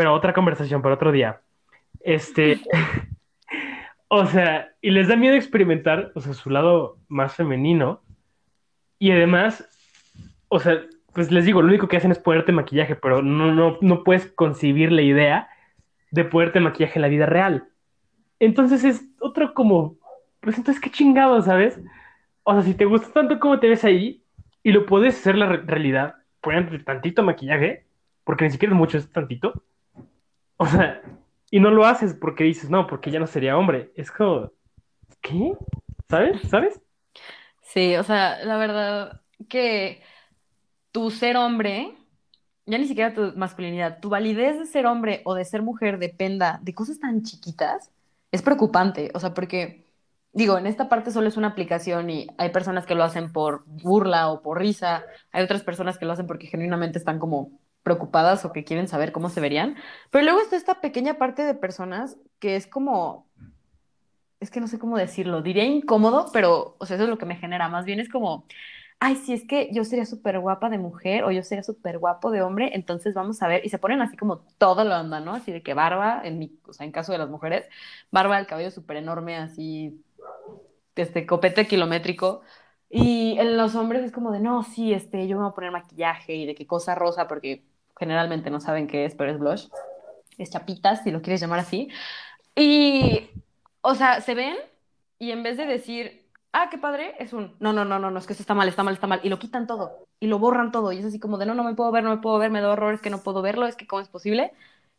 [0.00, 1.42] Pero otra conversación para otro día.
[2.00, 2.62] Este,
[4.08, 8.02] o sea, y les da miedo experimentar, o sea, su lado más femenino,
[8.98, 9.68] y además,
[10.48, 10.82] o sea,
[11.14, 14.26] pues les digo, lo único que hacen es ponerte maquillaje, pero no, no, no puedes
[14.32, 15.48] concebir la idea
[16.10, 17.68] de ponerte maquillaje en la vida real.
[18.40, 19.98] Entonces es otro como,
[20.40, 21.80] pues entonces qué chingado, ¿sabes?
[22.44, 24.24] O sea, si te gusta tanto como te ves ahí
[24.62, 27.86] y lo puedes hacer la re- realidad, poniéndote tantito maquillaje,
[28.24, 29.64] porque ni siquiera es mucho, es tantito.
[30.60, 31.00] O sea,
[31.50, 33.92] y no lo haces porque dices, no, porque ya no sería hombre.
[33.96, 34.52] Es como,
[35.22, 35.54] ¿qué?
[36.06, 36.42] ¿Sabes?
[36.50, 36.78] ¿Sabes?
[37.62, 40.02] Sí, o sea, la verdad que
[40.92, 41.94] tu ser hombre,
[42.66, 46.60] ya ni siquiera tu masculinidad, tu validez de ser hombre o de ser mujer dependa
[46.62, 47.90] de cosas tan chiquitas,
[48.30, 49.10] es preocupante.
[49.14, 49.86] O sea, porque,
[50.34, 53.64] digo, en esta parte solo es una aplicación y hay personas que lo hacen por
[53.64, 57.58] burla o por risa, hay otras personas que lo hacen porque genuinamente están como
[57.90, 59.74] preocupadas o que quieren saber cómo se verían,
[60.10, 63.26] pero luego está esta pequeña parte de personas que es como
[64.38, 67.26] es que no sé cómo decirlo, diría incómodo, pero, o sea, eso es lo que
[67.26, 68.46] me genera, más bien es como,
[68.98, 72.30] ay, si es que yo sería súper guapa de mujer o yo sería súper guapo
[72.30, 75.34] de hombre, entonces vamos a ver, y se ponen así como todo lo onda, ¿no?
[75.34, 77.66] Así de que barba, en mi, o sea, en caso de las mujeres,
[78.10, 80.02] barba, el cabello súper enorme, así,
[80.96, 82.40] este copete kilométrico,
[82.90, 85.70] y en los hombres es como de, no, sí, este, yo me voy a poner
[85.70, 87.64] maquillaje y de qué cosa rosa, porque
[88.00, 89.68] generalmente no saben qué es, pero es blush,
[90.38, 91.88] es chapitas, si lo quieres llamar así,
[92.56, 93.30] y,
[93.82, 94.56] o sea, se ven
[95.18, 98.18] y en vez de decir, ah, qué padre, es un, no, no, no, no, no,
[98.18, 100.38] es que eso está mal, está mal, está mal, y lo quitan todo, y lo
[100.38, 102.38] borran todo, y es así como de, no, no me puedo ver, no me puedo
[102.38, 104.52] ver, me da horror, es que no puedo verlo, es que cómo es posible,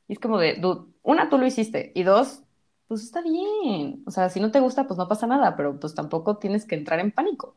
[0.08, 2.44] y es como de, dude, una, tú lo hiciste, y dos,
[2.88, 5.96] pues está bien, o sea, si no te gusta, pues no pasa nada, pero pues
[5.96, 7.56] tampoco tienes que entrar en pánico,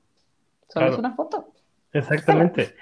[0.69, 1.49] solo es Claro, una foto.
[1.93, 2.75] exactamente.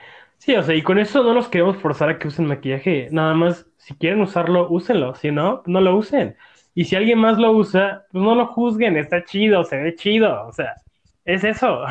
[0.42, 3.08] Sí, o sea, y con eso no los queremos forzar a que usen maquillaje.
[3.12, 5.14] Nada más, si quieren usarlo, úsenlo.
[5.14, 6.36] Si no, no lo usen.
[6.74, 8.96] Y si alguien más lo usa, pues no lo juzguen.
[8.96, 10.46] Está chido, se ve chido.
[10.48, 10.74] O sea,
[11.24, 11.84] es eso.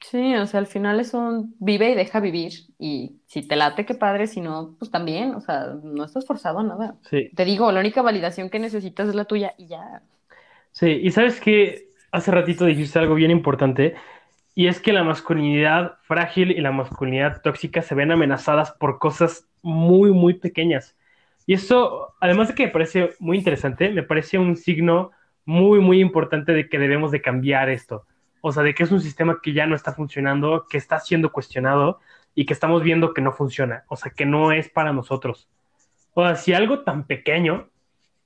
[0.00, 2.52] Sí, o sea, al final es un vive y deja vivir.
[2.78, 6.58] Y si te late, qué padre, si no, pues también, o sea, no estás forzado
[6.60, 7.00] a nada.
[7.10, 10.02] Sí, Te digo, la única validación que necesitas es la tuya y ya.
[10.72, 10.86] sí.
[11.02, 13.94] Y sabes que hace ratito dijiste algo bien importante.
[14.54, 19.48] Y es que la masculinidad frágil y la masculinidad tóxica se ven amenazadas por cosas
[19.62, 20.96] muy, muy pequeñas.
[21.46, 25.10] Y eso, además de que me parece muy interesante, me parece un signo
[25.44, 28.06] muy, muy importante de que debemos de cambiar esto.
[28.40, 31.32] O sea, de que es un sistema que ya no está funcionando, que está siendo
[31.32, 32.00] cuestionado
[32.34, 33.84] y que estamos viendo que no funciona.
[33.88, 35.48] O sea, que no es para nosotros.
[36.14, 37.68] O sea, si algo tan pequeño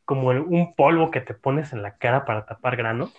[0.04, 3.14] como un polvo que te pones en la cara para tapar granos,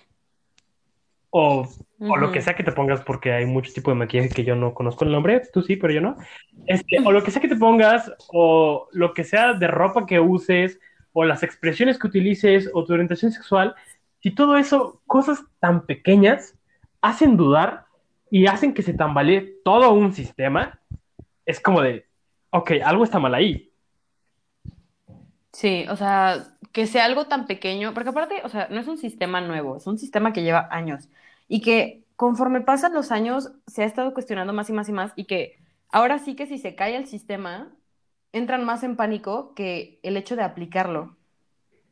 [1.32, 1.68] o,
[2.00, 4.56] o lo que sea que te pongas, porque hay muchos tipos de maquillaje que yo
[4.56, 6.18] no conozco el nombre, tú sí, pero yo no.
[6.66, 10.20] Este, o lo que sea que te pongas, o lo que sea de ropa que
[10.20, 10.80] uses,
[11.14, 13.76] o las expresiones que utilices, o tu orientación sexual,
[14.22, 16.56] si todo eso, cosas tan pequeñas,
[17.02, 17.86] hacen dudar
[18.30, 20.80] y hacen que se tambalee todo un sistema,
[21.46, 22.06] es como de,
[22.52, 23.72] ok, algo está mal ahí.
[25.52, 28.98] Sí, o sea, que sea algo tan pequeño, porque aparte, o sea, no es un
[28.98, 31.10] sistema nuevo, es un sistema que lleva años
[31.48, 35.14] y que conforme pasan los años se ha estado cuestionando más y más y más
[35.16, 35.58] y que
[35.90, 37.76] ahora sí que si se cae el sistema,
[38.34, 41.18] entran más en pánico que el hecho de aplicarlo,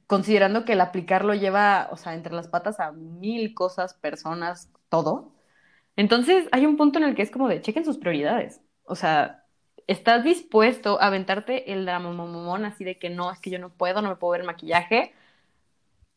[0.08, 5.34] considerando que el aplicarlo lleva, o sea, entre las patas a mil cosas, personas, todo.
[5.96, 8.62] Entonces, hay un punto en el que es como de chequen sus prioridades.
[8.84, 9.47] O sea,
[9.88, 14.02] ¿estás dispuesto a aventarte el dramamomón así de que no, es que yo no puedo,
[14.02, 15.14] no me puedo ver maquillaje?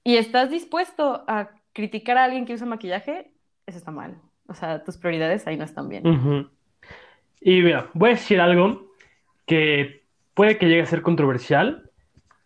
[0.04, 3.30] ¿Y estás dispuesto a criticar a alguien que usa maquillaje?
[3.66, 4.16] Eso está mal.
[4.48, 6.02] O sea, tus prioridades ahí no están bien.
[7.40, 8.90] Y mira, voy a decir algo
[9.46, 10.04] que
[10.34, 11.90] puede que llegue a ser controversial.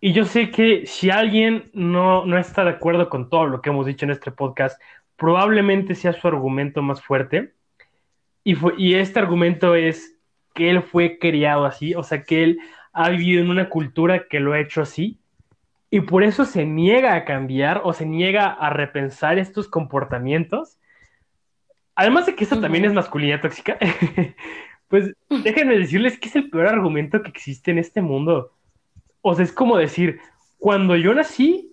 [0.00, 3.70] Y yo sé que si alguien no, no está de acuerdo con todo lo que
[3.70, 4.80] hemos dicho en este podcast,
[5.16, 7.54] probablemente sea su argumento más fuerte.
[8.42, 10.13] Y, fue- y este argumento es
[10.54, 12.58] que él fue criado así, o sea, que él
[12.92, 15.20] ha vivido en una cultura que lo ha hecho así.
[15.90, 20.78] Y por eso se niega a cambiar o se niega a repensar estos comportamientos.
[21.96, 23.78] Además de que esto también es masculinidad tóxica,
[24.88, 28.52] pues déjenme decirles que es el peor argumento que existe en este mundo.
[29.22, 30.18] O sea, es como decir,
[30.58, 31.72] cuando yo nací,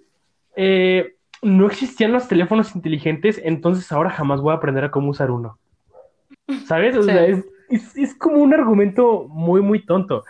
[0.55, 5.32] eh, no existían los teléfonos inteligentes, entonces ahora jamás voy a aprender a cómo usar
[5.32, 5.59] uno.
[6.65, 6.95] ¿Sabes?
[6.97, 7.09] O Sí.
[7.09, 10.24] sea, es, es, es como un argumento muy, muy tonto.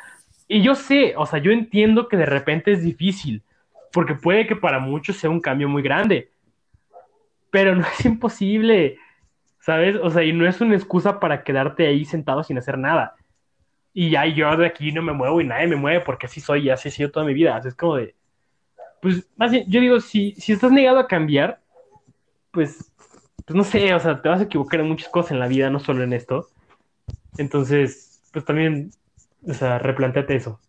[0.48, 3.42] Y yo sé, o sea, yo entiendo que de repente es difícil,
[3.92, 6.32] porque puede que para muchos sea un cambio muy grande,
[7.52, 8.98] pero no es imposible,
[9.60, 9.96] ¿sabes?
[9.96, 13.16] O sea, y no es una excusa para quedarte ahí sentado sin hacer nada.
[13.94, 16.68] Y ya yo de aquí no me muevo y nadie me mueve porque así soy
[16.68, 17.56] y así he sido toda mi vida.
[17.58, 18.16] Así es como de,
[19.02, 21.60] pues, más bien, yo digo, si, si estás negado a cambiar,
[22.52, 22.92] pues,
[23.46, 25.70] pues no sé, o sea, te vas a equivocar en muchas cosas en la vida,
[25.70, 26.48] no solo en esto.
[27.42, 28.92] Entonces, pues también,
[29.48, 30.60] o sea, replanteate eso.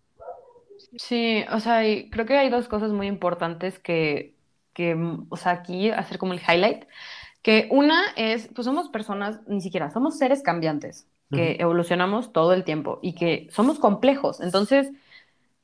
[0.96, 4.34] Sí, o sea, y creo que hay dos cosas muy importantes que,
[4.72, 4.96] que,
[5.28, 6.84] o sea, aquí hacer como el highlight,
[7.42, 12.64] que una es, pues somos personas, ni siquiera, somos seres cambiantes, que evolucionamos todo el
[12.64, 14.92] tiempo y que somos complejos, entonces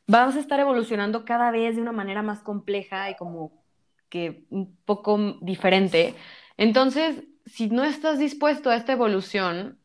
[0.07, 3.53] vas a estar evolucionando cada vez de una manera más compleja y como
[4.09, 6.15] que un poco diferente.
[6.57, 9.78] Entonces, si no estás dispuesto a esta evolución,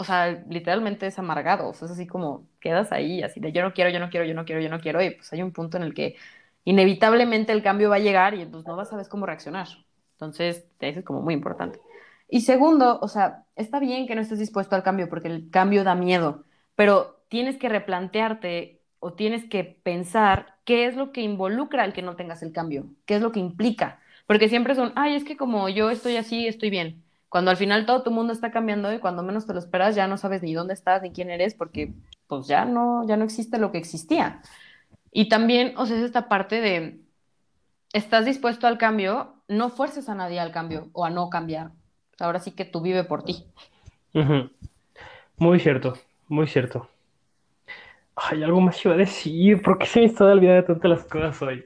[0.00, 3.62] o sea, literalmente es amargado, o sea, es así como quedas ahí, así de yo
[3.62, 5.52] no quiero, yo no quiero, yo no quiero, yo no quiero, y pues hay un
[5.52, 6.16] punto en el que
[6.64, 9.68] inevitablemente el cambio va a llegar y pues no vas a saber cómo reaccionar.
[10.12, 11.80] Entonces, eso es como muy importante.
[12.28, 15.84] Y segundo, o sea, está bien que no estés dispuesto al cambio porque el cambio
[15.84, 16.44] da miedo,
[16.76, 22.02] pero tienes que replantearte o tienes que pensar qué es lo que involucra el que
[22.02, 25.36] no tengas el cambio, qué es lo que implica, porque siempre son, ay, es que
[25.36, 27.02] como yo estoy así, estoy bien.
[27.30, 30.08] Cuando al final todo tu mundo está cambiando y cuando menos te lo esperas ya
[30.08, 31.94] no sabes ni dónde estás ni quién eres porque
[32.26, 34.42] pues ya no, ya no existe lo que existía.
[35.12, 37.00] Y también, o sea, es esta parte de,
[37.92, 41.70] estás dispuesto al cambio, no fuerces a nadie al cambio o a no cambiar.
[42.18, 43.46] Ahora sí que tú vive por ti.
[45.36, 45.94] Muy cierto,
[46.26, 46.88] muy cierto.
[48.16, 49.62] Ay, algo más iba a decir.
[49.62, 51.64] ¿Por qué se me está olvidando de tantas las cosas hoy?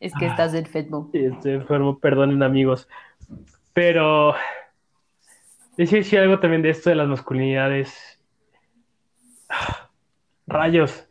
[0.00, 1.10] Es que estás enfermo.
[1.12, 2.88] Estoy enfermo, perdonen amigos.
[3.72, 4.34] Pero
[5.76, 8.20] decir algo también de esto de las masculinidades.
[10.46, 11.08] Rayos.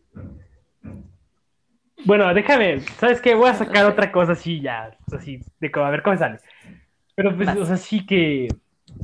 [2.06, 3.36] Bueno, déjame, ¿sabes qué?
[3.36, 6.40] Voy a sacar otra cosa así ya, así, de a ver cómo sale.
[7.16, 8.48] Pero pues, o sea, sí que,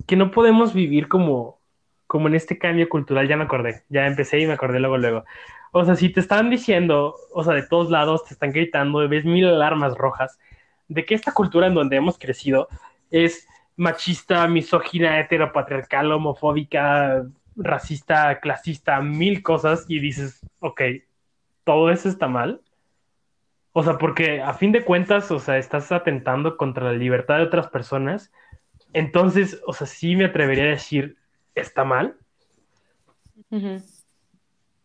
[0.07, 1.59] que no podemos vivir como,
[2.07, 5.25] como en este cambio cultural, ya me acordé, ya empecé y me acordé luego, luego.
[5.71, 9.25] O sea, si te están diciendo, o sea, de todos lados te están gritando, ves
[9.25, 10.39] mil alarmas rojas,
[10.87, 12.67] de que esta cultura en donde hemos crecido
[13.11, 20.81] es machista, misógina, heteropatriarcal, homofóbica, racista, clasista, mil cosas, y dices, ok,
[21.63, 22.61] todo eso está mal.
[23.73, 27.43] O sea, porque a fin de cuentas, o sea, estás atentando contra la libertad de
[27.43, 28.31] otras personas.
[28.93, 31.17] Entonces, o sea, sí me atrevería a decir,
[31.53, 32.17] está mal.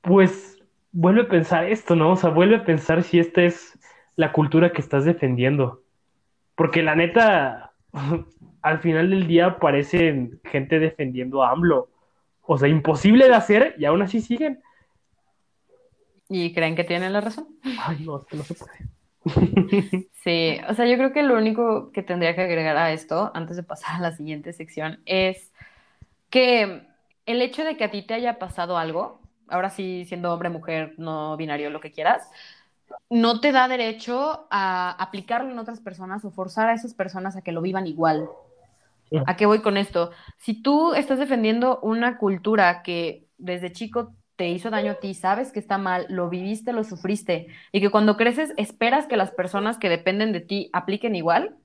[0.03, 0.59] Pues
[0.91, 2.13] vuelve a pensar esto, ¿no?
[2.13, 3.79] O sea, vuelve a pensar si esta es
[4.17, 5.83] la cultura que estás defendiendo.
[6.55, 7.72] Porque la neta,
[8.63, 11.89] al final del día parece gente defendiendo a AMLO.
[12.43, 14.61] O sea, imposible de hacer y aún así siguen.
[16.29, 17.47] ¿Y creen que tienen la razón?
[17.81, 18.93] Ay, no, es que no se puede.
[20.23, 23.57] Sí, o sea, yo creo que lo único que tendría que agregar a esto, antes
[23.57, 25.53] de pasar a la siguiente sección, es
[26.31, 26.87] que
[27.27, 30.95] el hecho de que a ti te haya pasado algo, ahora sí, siendo hombre, mujer,
[30.97, 32.29] no binario, lo que quieras,
[33.11, 37.43] no te da derecho a aplicarlo en otras personas o forzar a esas personas a
[37.43, 38.29] que lo vivan igual.
[39.27, 40.11] ¿A qué voy con esto?
[40.39, 45.53] Si tú estás defendiendo una cultura que desde chico te hizo daño a ti, sabes
[45.53, 49.77] que está mal, lo viviste, lo sufriste, y que cuando creces esperas que las personas
[49.77, 51.57] que dependen de ti apliquen igual,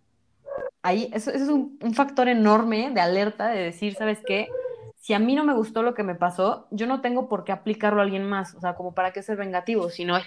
[0.83, 4.49] ahí eso, es un, un, factor enorme de alerta de decir, ¿sabes qué?
[4.97, 7.53] Si a mí no me gustó lo que me pasó, yo no tengo por qué
[7.53, 10.17] aplicarlo a alguien más, o sea, como para qué ser vengativo, sino,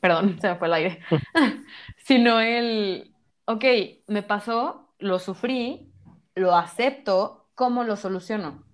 [0.00, 1.00] perdón, se me fue el aire,
[1.96, 3.14] sino el,
[3.46, 3.64] ok,
[4.06, 5.92] me pasó, lo sufrí,
[6.34, 8.64] lo acepto, ¿cómo lo soluciono?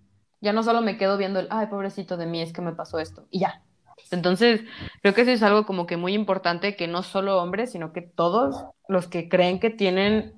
[0.40, 2.98] Ya no solo me quedo viendo el, ay, pobrecito de mí, es que me pasó
[2.98, 3.62] esto, y ya.
[4.10, 4.62] Entonces,
[5.02, 8.02] creo que eso es algo como que muy importante, que no solo hombres, sino que
[8.02, 10.34] todos los que creen que tienen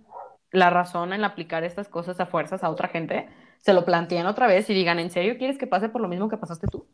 [0.53, 3.29] la razón en aplicar estas cosas a fuerzas a otra gente,
[3.59, 6.29] se lo planteen otra vez y digan, ¿en serio quieres que pase por lo mismo
[6.29, 6.87] que pasaste tú?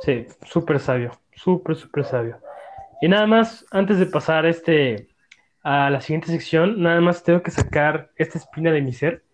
[0.00, 2.38] Sí, súper sabio, súper, súper sabio.
[3.02, 5.08] Y nada más, antes de pasar este,
[5.64, 9.24] a la siguiente sección, nada más tengo que sacar esta espina de mi ser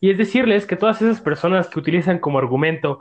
[0.00, 2.98] y es decirles que todas esas personas que utilizan como argumento,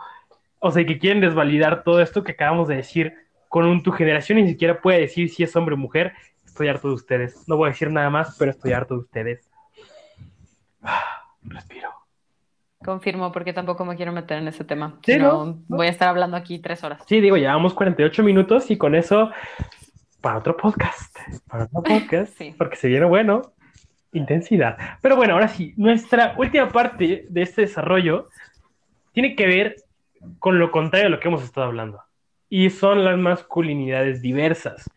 [0.59, 3.15] o sea, que quieren desvalidar todo esto que acabamos de decir,
[3.49, 6.13] con un, tu generación ni siquiera puede decir si es hombre o mujer,
[6.45, 7.47] estoy harto de ustedes.
[7.47, 9.49] No voy a decir nada más, pero estoy harto de ustedes.
[11.41, 11.89] Respiro.
[12.85, 14.99] Confirmo, porque tampoco me quiero meter en ese tema.
[15.03, 17.01] Sí, no, voy a estar hablando aquí tres horas.
[17.07, 19.31] Sí, digo, llevamos 48 minutos y con eso,
[20.21, 21.17] para otro podcast.
[21.47, 22.33] Para otro podcast.
[22.37, 22.55] sí.
[22.57, 23.53] Porque se viene bueno
[24.13, 24.77] intensidad.
[25.01, 28.29] Pero bueno, ahora sí, nuestra última parte de este desarrollo
[29.13, 29.75] tiene que ver
[30.39, 32.01] con lo contrario de lo que hemos estado hablando.
[32.49, 34.89] Y son las masculinidades diversas.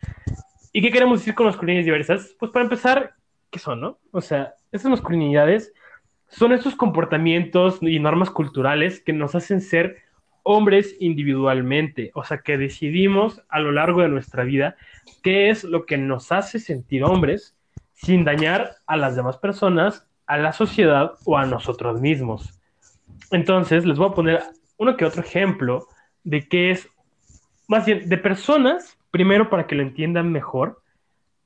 [0.73, 2.35] ¿Y qué queremos decir con masculinidades diversas?
[2.37, 3.13] Pues para empezar,
[3.49, 3.97] ¿qué son, no?
[4.11, 5.73] O sea, esas masculinidades
[6.27, 9.97] son esos comportamientos y normas culturales que nos hacen ser
[10.47, 14.75] hombres individualmente, o sea, que decidimos a lo largo de nuestra vida
[15.23, 17.55] qué es lo que nos hace sentir hombres
[17.93, 22.61] sin dañar a las demás personas, a la sociedad o a nosotros mismos.
[23.31, 24.43] Entonces, les voy a poner
[24.77, 25.87] uno que otro ejemplo
[26.23, 26.87] de qué es,
[27.67, 30.79] más bien, de personas, primero para que lo entiendan mejor,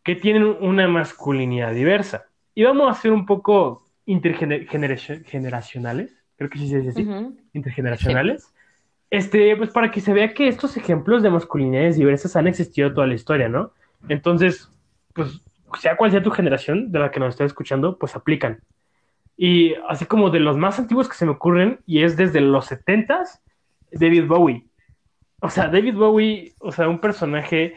[0.04, 2.26] que tienen una masculinidad diversa.
[2.54, 7.08] Y vamos a ser un poco intergeneracionales, creo que sí se dice así,
[7.54, 8.54] intergeneracionales.
[9.10, 13.08] Este, pues para que se vea que estos ejemplos de masculinidades diversas han existido toda
[13.08, 13.72] la historia, ¿no?
[14.08, 14.70] Entonces,
[15.14, 15.42] pues
[15.80, 18.62] sea cual sea tu generación de la que nos está escuchando, pues aplican.
[19.38, 22.70] Y así como de los más antiguos que se me ocurren, y es desde los
[22.70, 23.40] 70s,
[23.92, 24.66] David Bowie.
[25.42, 27.76] O sea, David Bowie, o sea, un personaje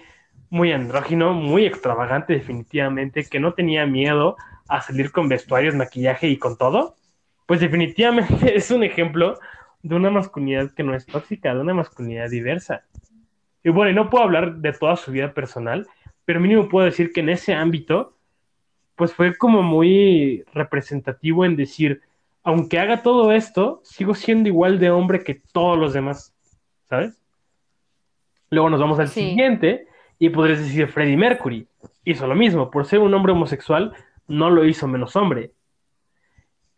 [0.50, 4.36] muy andrógino, muy extravagante definitivamente, que no tenía miedo
[4.68, 6.96] a salir con vestuarios, maquillaje y con todo,
[7.46, 9.38] pues definitivamente es un ejemplo
[9.82, 12.84] de una masculinidad que no es tóxica, de una masculinidad diversa.
[13.64, 15.86] Y bueno, y no puedo hablar de toda su vida personal,
[16.24, 18.16] pero mínimo puedo decir que en ese ámbito,
[18.96, 22.00] pues fue como muy representativo en decir,
[22.44, 26.34] aunque haga todo esto, sigo siendo igual de hombre que todos los demás,
[26.88, 27.18] ¿sabes?
[28.50, 29.30] Luego nos vamos al Sí.
[29.30, 29.86] siguiente
[30.18, 31.66] y podrías decir Freddie Mercury.
[32.04, 33.92] Hizo lo mismo, por ser un hombre homosexual,
[34.28, 35.52] no lo hizo menos hombre.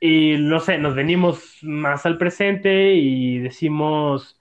[0.06, 4.38] Y no sé, nos venimos más al presente y decimos,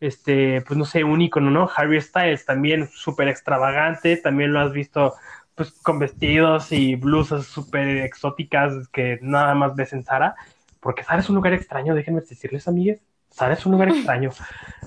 [0.00, 1.70] este, pues no sé, un ícono, ¿no?
[1.76, 5.14] Harry Styles, también súper extravagante, también lo has visto
[5.56, 10.36] pues con vestidos y blusas súper exóticas que nada más ves en Zara,
[10.80, 14.30] porque Zara es un lugar extraño, déjenme decirles, amigues, Zara es un lugar extraño.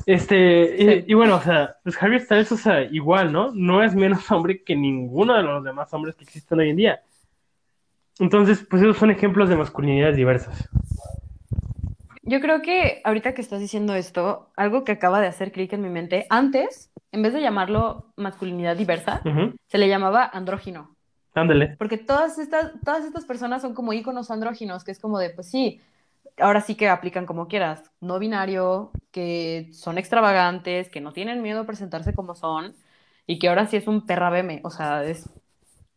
[0.05, 0.75] Este,
[1.07, 3.51] y- y, bueno, o sea, pues Harry Styles, o sea, igual, ¿no?
[3.53, 7.01] No es menos hombre que ninguno de los demás hombres que existen hoy en día.
[8.19, 10.69] Entonces, pues esos son ejemplos de masculinidades diversas.
[12.23, 15.81] Yo creo que ahorita que estás diciendo esto, algo que acaba de hacer clic en
[15.81, 19.53] mi mente, antes, en vez de llamarlo masculinidad diversa, Ujú.
[19.67, 20.95] se le llamaba andrógino.
[21.35, 21.75] Ándale.
[21.77, 25.51] Porque todas estas, todas estas personas son como íconos andróginos, que es como de, pues
[25.51, 25.81] sí,
[26.39, 31.61] ahora sí que aplican como quieras, no binario, que son extravagantes, que no tienen miedo
[31.61, 32.75] a presentarse como son,
[33.27, 35.29] y que ahora sí es un perrabeme, o sea, es,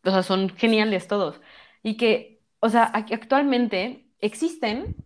[0.04, 1.40] o sea, son geniales todos.
[1.82, 4.96] Y que, o sea, actualmente existen,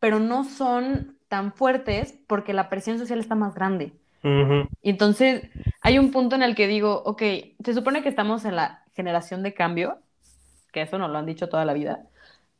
[0.00, 3.92] pero no son tan fuertes porque la presión social está más grande.
[4.82, 5.48] Y entonces
[5.80, 7.22] hay un punto en el que digo, ok,
[7.64, 10.00] se supone que estamos en la generación de cambio,
[10.72, 12.04] que eso nos lo han dicho toda la vida,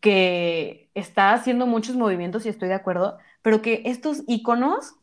[0.01, 4.95] que está haciendo muchos movimientos y estoy de acuerdo, pero que estos iconos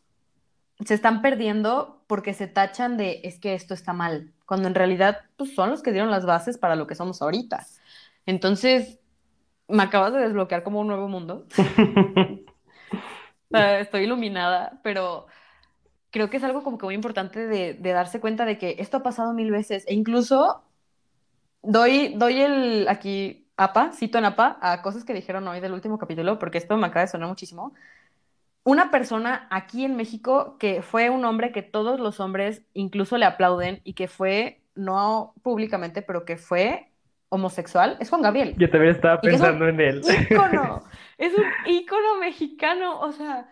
[0.84, 5.20] se están perdiendo porque se tachan de es que esto está mal, cuando en realidad
[5.38, 7.66] pues, son los que dieron las bases para lo que somos ahorita.
[8.26, 9.00] Entonces,
[9.68, 11.46] me acabas de desbloquear como un nuevo mundo.
[13.52, 15.28] Estoy iluminada, pero
[16.12, 18.98] creo que es algo como que muy importante de, de darse cuenta de que esto
[18.98, 19.86] ha pasado mil veces.
[19.88, 20.64] E incluso
[21.62, 25.98] doy, doy el aquí APA, cito en APA, a cosas que dijeron hoy del último
[25.98, 27.74] capítulo, porque esto me acaba de sonar muchísimo.
[28.64, 33.26] Una persona aquí en México que fue un hombre que todos los hombres incluso le
[33.26, 36.92] aplauden y que fue, no públicamente, pero que fue
[37.30, 40.02] homosexual, es Juan Gabriel Yo también estaba es pensando en él.
[40.30, 40.84] ícono,
[41.18, 43.50] es un ícono mexicano, o sea,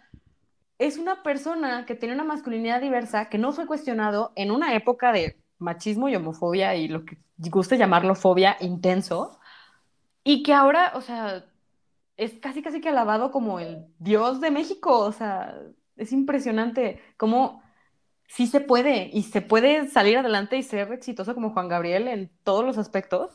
[0.80, 5.12] es una persona que tiene una masculinidad diversa que no fue cuestionado en una época
[5.12, 9.40] de machismo y homofobia y lo que guste llamarlo fobia intenso,
[10.24, 11.46] y que ahora, o sea,
[12.18, 15.56] es casi casi que alabado como el dios de México, o sea,
[15.98, 17.62] es impresionante cómo
[18.28, 22.32] sí se puede y se puede salir adelante y ser exitoso como Juan Gabriel en
[22.44, 23.32] todos los aspectos.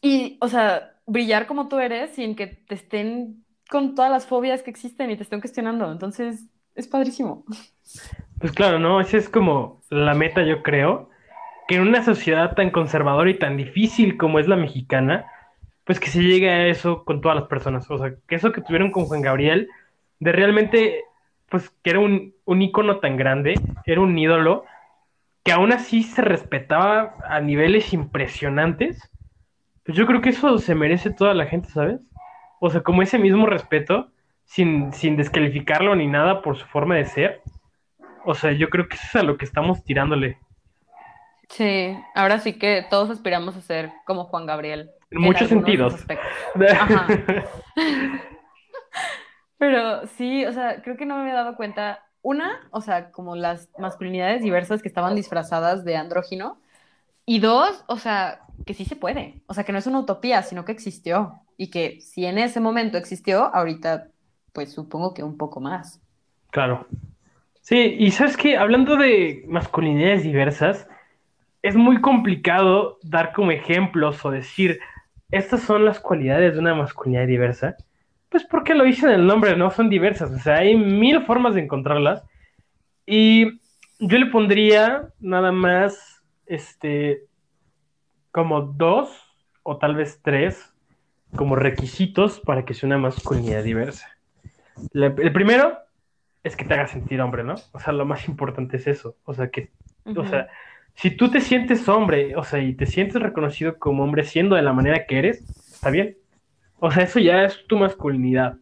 [0.00, 4.62] Y, o sea, brillar como tú eres sin que te estén con todas las fobias
[4.62, 5.90] que existen y te estén cuestionando.
[5.90, 7.44] Entonces, es padrísimo.
[8.38, 9.00] Pues claro, ¿no?
[9.00, 11.10] Esa es como la meta, yo creo,
[11.68, 15.26] que en una sociedad tan conservadora y tan difícil como es la mexicana,
[15.84, 17.90] pues que se llegue a eso con todas las personas.
[17.90, 19.68] O sea, que eso que tuvieron con Juan Gabriel,
[20.18, 21.04] de realmente,
[21.48, 24.64] pues que era un, un ícono tan grande, era un ídolo,
[25.44, 29.10] que aún así se respetaba a niveles impresionantes,
[29.90, 32.00] pues yo creo que eso se merece toda la gente, ¿sabes?
[32.60, 34.12] O sea, como ese mismo respeto,
[34.44, 37.42] sin, sin descalificarlo ni nada por su forma de ser.
[38.24, 40.38] O sea, yo creo que eso es a lo que estamos tirándole.
[41.48, 44.92] Sí, ahora sí que todos aspiramos a ser como Juan Gabriel.
[45.10, 46.06] En muchos sentidos.
[46.70, 47.08] Ajá.
[49.58, 52.04] Pero sí, o sea, creo que no me había dado cuenta.
[52.22, 56.60] Una, o sea, como las masculinidades diversas que estaban disfrazadas de andrógino.
[57.26, 59.42] Y dos, o sea, que sí se puede.
[59.46, 61.34] O sea, que no es una utopía, sino que existió.
[61.56, 64.08] Y que si en ese momento existió, ahorita,
[64.52, 66.00] pues supongo que un poco más.
[66.50, 66.86] Claro.
[67.60, 70.88] Sí, y sabes que hablando de masculinidades diversas,
[71.62, 74.80] es muy complicado dar como ejemplos o decir,
[75.30, 77.76] estas son las cualidades de una masculinidad diversa.
[78.28, 79.70] Pues porque lo dicen el nombre, ¿no?
[79.70, 82.22] Son diversas, o sea, hay mil formas de encontrarlas.
[83.04, 83.60] Y
[83.98, 86.09] yo le pondría nada más,
[86.50, 87.26] este,
[88.32, 89.08] como dos
[89.62, 90.72] o tal vez tres
[91.36, 94.08] como requisitos para que sea una masculinidad diversa.
[94.92, 95.78] La- el primero
[96.42, 97.54] es que te haga sentir hombre, ¿no?
[97.72, 99.16] O sea, lo más importante es eso.
[99.24, 99.70] O sea, que,
[100.16, 100.48] o sea,
[100.94, 104.62] si tú te sientes hombre, o sea, y te sientes reconocido como hombre siendo de
[104.62, 106.16] la manera que eres, está bien.
[106.80, 108.56] O sea, eso ya es tu masculinidad.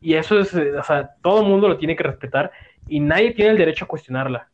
[0.00, 2.52] Y eso es, eh, o sea, todo el mundo lo tiene que respetar
[2.86, 4.48] y nadie tiene el derecho a cuestionarla.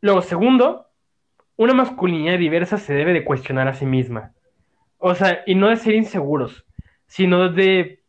[0.00, 0.87] Luego, segundo,
[1.58, 4.32] una masculinidad diversa se debe de cuestionar a sí misma.
[4.96, 6.64] O sea, y no de ser inseguros,
[7.06, 8.00] sino de,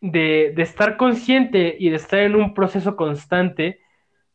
[0.00, 3.80] de, de estar consciente y de estar en un proceso constante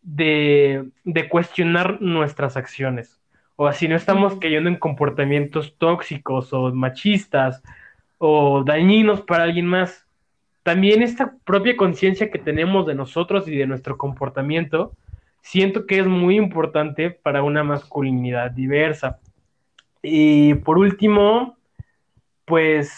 [0.01, 3.20] de, de cuestionar nuestras acciones.
[3.55, 7.61] O si no estamos cayendo en comportamientos tóxicos o machistas
[8.17, 10.05] o dañinos para alguien más.
[10.63, 14.93] también esta propia conciencia que tenemos de nosotros y de nuestro comportamiento,
[15.49, 19.19] siento que es muy importante para una masculinidad diversa.
[20.03, 21.57] Y por último,
[22.45, 22.91] pues,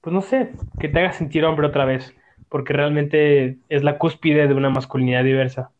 [0.00, 0.50] pues no sé,
[0.80, 2.12] que te haga sentir hombre otra vez,
[2.48, 5.70] porque realmente es la cúspide de una masculinidad diversa.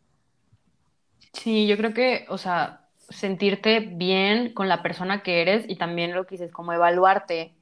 [1.33, 6.15] Sí, yo creo que, o sea, sentirte bien con la persona que eres y también
[6.15, 7.53] lo que dices, como evaluarte,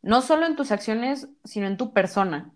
[0.00, 2.52] no solo en tus acciones, sino en tu persona,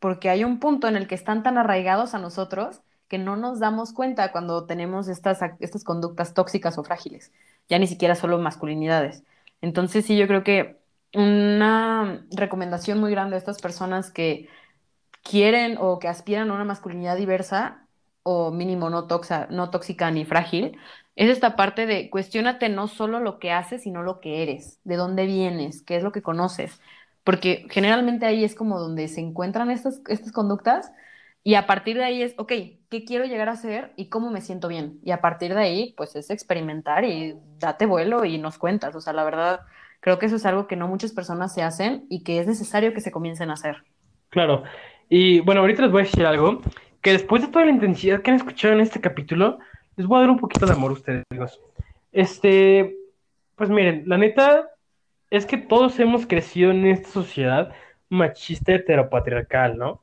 [0.00, 2.82] porque hay un punto en el que están tan arraigados a nosotros
[3.12, 7.30] que no nos damos cuenta cuando tenemos estas, estas conductas tóxicas o frágiles,
[7.68, 9.22] ya ni siquiera solo masculinidades.
[9.60, 10.78] Entonces sí, yo creo que
[11.12, 14.48] una recomendación muy grande a estas personas que
[15.22, 17.86] quieren o que aspiran a una masculinidad diversa
[18.22, 19.06] o mínimo no,
[19.50, 20.78] no tóxica ni frágil,
[21.14, 24.96] es esta parte de cuestionate no solo lo que haces, sino lo que eres, de
[24.96, 26.80] dónde vienes, qué es lo que conoces,
[27.24, 30.90] porque generalmente ahí es como donde se encuentran estas, estas conductas
[31.44, 32.52] y a partir de ahí es, ok,
[32.88, 35.00] ¿qué quiero llegar a ser y cómo me siento bien?
[35.02, 39.00] Y a partir de ahí, pues es experimentar y date vuelo y nos cuentas, o
[39.00, 39.60] sea, la verdad,
[40.00, 42.94] creo que eso es algo que no muchas personas se hacen y que es necesario
[42.94, 43.82] que se comiencen a hacer.
[44.28, 44.62] Claro,
[45.08, 46.62] y bueno, ahorita les voy a decir algo
[47.00, 49.58] que después de toda la intensidad que han escuchado en este capítulo,
[49.96, 51.60] les voy a dar un poquito de amor a ustedes, amigos.
[52.12, 52.96] Este,
[53.56, 54.70] pues miren, la neta
[55.30, 57.72] es que todos hemos crecido en esta sociedad
[58.08, 60.01] machista heteropatriarcal, ¿no?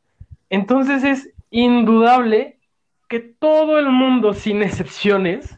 [0.50, 2.60] Entonces es indudable
[3.08, 5.56] que todo el mundo, sin excepciones,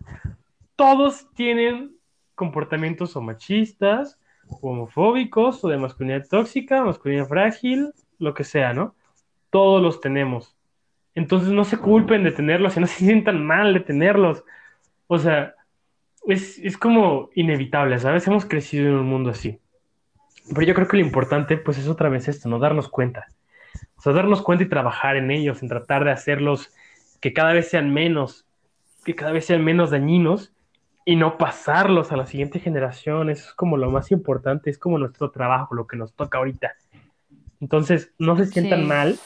[0.76, 1.96] todos tienen
[2.36, 8.96] comportamientos o machistas, o homofóbicos, o de masculinidad tóxica, masculinidad frágil, lo que sea, ¿no?
[9.50, 10.56] Todos los tenemos.
[11.14, 14.44] Entonces no se culpen de tenerlos y no se sientan mal de tenerlos.
[15.08, 15.56] O sea,
[16.28, 18.26] es, como inevitable, ¿sabes?
[18.28, 19.60] Hemos crecido en un mundo así.
[20.50, 22.60] Pero yo creo que lo importante, pues, es otra vez esto, ¿no?
[22.60, 23.28] Darnos cuenta.
[24.02, 26.74] O sea, darnos cuenta y trabajar en ellos, en tratar de hacerlos
[27.20, 28.48] que cada vez sean menos,
[29.06, 30.52] que cada vez sean menos dañinos
[31.06, 33.30] y no pasarlos a la siguiente generación.
[33.30, 36.74] Eso es como lo más importante, es como nuestro trabajo, lo que nos toca ahorita.
[37.60, 39.20] Entonces, no se sientan mal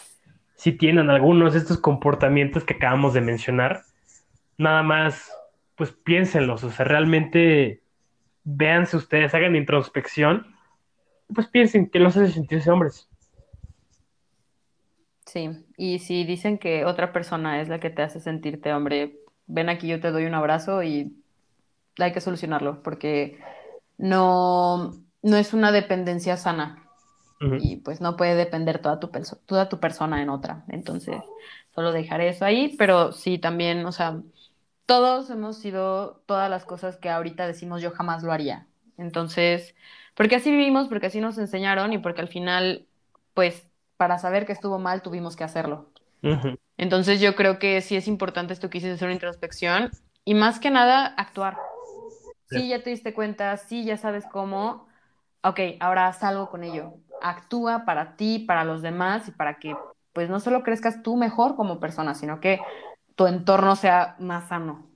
[0.55, 3.84] si tienen algunos de estos comportamientos que acabamos de mencionar,
[4.57, 5.32] nada más,
[5.78, 7.82] pues piénsenlos, o sea, realmente
[8.43, 10.53] véanse ustedes, hagan introspección,
[11.34, 13.09] pues piensen que los hace sentirse hombres.
[15.36, 19.68] Sí, y si dicen que otra persona es la que te hace sentirte hombre, ven
[19.68, 21.22] aquí, yo te doy un abrazo y
[22.00, 23.38] hay que solucionarlo, porque
[23.98, 26.88] no, no es una dependencia sana
[27.60, 29.12] y pues no puede depender toda tu,
[29.46, 30.64] toda tu persona en otra.
[30.70, 31.18] Entonces,
[31.74, 34.22] solo dejaré eso ahí, pero sí también, o sea,
[34.86, 38.68] todos hemos sido todas las cosas que ahorita decimos yo jamás lo haría.
[38.98, 39.76] Entonces,
[40.16, 42.88] porque así vivimos, porque así nos enseñaron y porque al final,
[43.34, 43.68] pues,
[43.98, 45.89] para saber que estuvo mal tuvimos que hacerlo.
[46.78, 49.91] Entonces yo creo que sí es importante esto que hacer una introspección
[50.24, 51.58] y más que nada actuar.
[52.50, 54.88] Sí, ya te diste cuenta, sí, ya sabes cómo,
[55.43, 59.76] ok, ahora haz algo con ello actúa para ti, para los demás y para que
[60.14, 62.62] pues no solo crezcas tú mejor como persona, sino que
[63.16, 64.88] tu entorno sea más sano.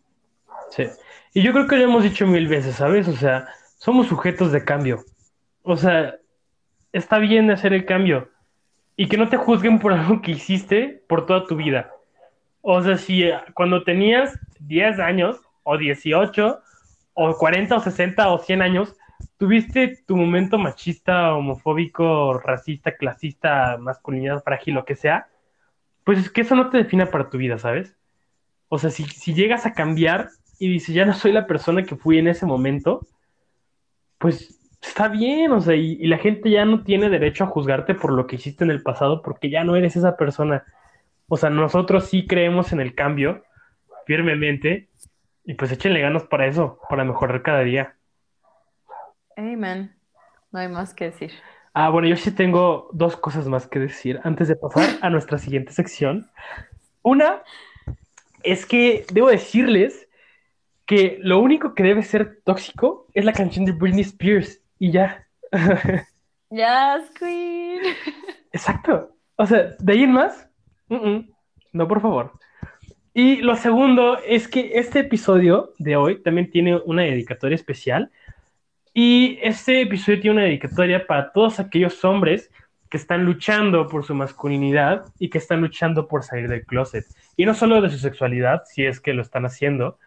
[0.70, 0.86] Sí,
[1.34, 3.08] y yo creo que lo hemos dicho mil veces, ¿sabes?
[3.08, 5.04] O sea, somos sujetos de cambio.
[5.64, 6.16] O sea,
[6.94, 8.30] está bien hacer el cambio
[9.00, 11.90] y que no te juzguen por algo que hiciste por toda tu vida.
[12.60, 16.62] O sea, si eh, cuando tenías 10 años o 18
[17.14, 18.98] o 40 o 60 o 100 años,
[19.38, 25.30] tuviste tu momento machista, homofóbico, racista, clasista, masculinidad frágil, lo que sea,
[26.04, 27.96] pues es que eso no te define para tu vida, ¿sabes?
[28.68, 30.28] O sea, si, llegas a cambiar
[30.60, 33.08] y dices, ya no soy la persona que fui en ese momento,
[34.18, 37.96] pues está bien, o sea, y, y, la gente ya no tiene derecho a juzgarte
[37.96, 40.64] por lo que hiciste en el pasado porque ya no eres esa persona.
[41.28, 43.44] O sea, nosotros sí creemos en el cambio
[44.06, 44.90] firmemente
[45.46, 47.96] y pues échenle ganas para eso, para mejorar cada día.
[49.36, 49.96] Amen.
[50.52, 51.32] No hay más que decir.
[51.74, 55.38] Ah, bueno, yo sí tengo dos cosas más que decir antes de pasar a nuestra
[55.38, 56.30] siguiente sección.
[57.04, 57.44] Una
[58.44, 60.08] es que debo decirles
[60.86, 65.28] que lo único que debe ser tóxico es la canción de Britney Spears y ya.
[66.50, 67.82] Yes, Queen.
[68.52, 69.16] Exacto.
[69.36, 70.50] O sea, de ahí en más,
[70.90, 72.32] no, por favor.
[73.14, 78.12] Y lo segundo es que este episodio de hoy también tiene una dedicatoria especial
[78.94, 82.50] y este episodio tiene una dedicatoria para todos aquellos hombres
[82.90, 87.06] que están luchando por su masculinidad y que están luchando por salir del closet.
[87.38, 90.00] Y no solo de su sexualidad, si es que lo están haciendo,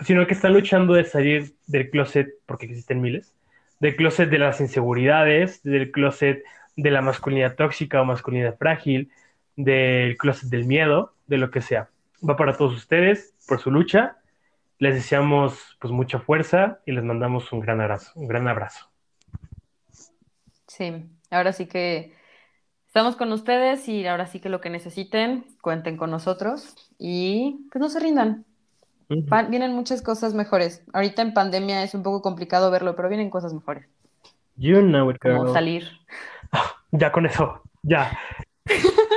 [0.00, 3.34] sino que están luchando de salir del closet, porque existen miles,
[3.80, 6.42] del closet de las inseguridades, del closet
[6.76, 9.10] de la masculinidad tóxica o masculinidad frágil,
[9.56, 11.88] del closet del miedo, de lo que sea.
[12.28, 14.16] Va para todos ustedes por su lucha.
[14.78, 18.88] Les deseamos pues mucha fuerza y les mandamos un gran abrazo, un gran abrazo.
[20.68, 22.14] Sí, ahora sí que
[22.86, 27.80] estamos con ustedes y ahora sí que lo que necesiten, cuenten con nosotros y pues
[27.80, 28.44] no se rindan.
[29.08, 30.84] Vienen muchas cosas mejores.
[30.92, 33.86] Ahorita en pandemia es un poco complicado verlo, pero vienen cosas mejores,
[34.56, 35.52] You know it, como girl.
[35.52, 35.84] salir.
[36.90, 38.18] Ya con eso, ya.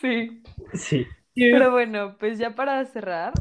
[0.00, 0.42] Sí.
[0.74, 1.06] Sí.
[1.34, 3.32] Pero bueno, pues ya para cerrar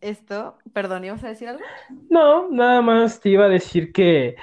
[0.00, 1.62] esto, perdón, ¿ibas a decir algo?
[2.10, 4.36] No, nada más te iba a decir que,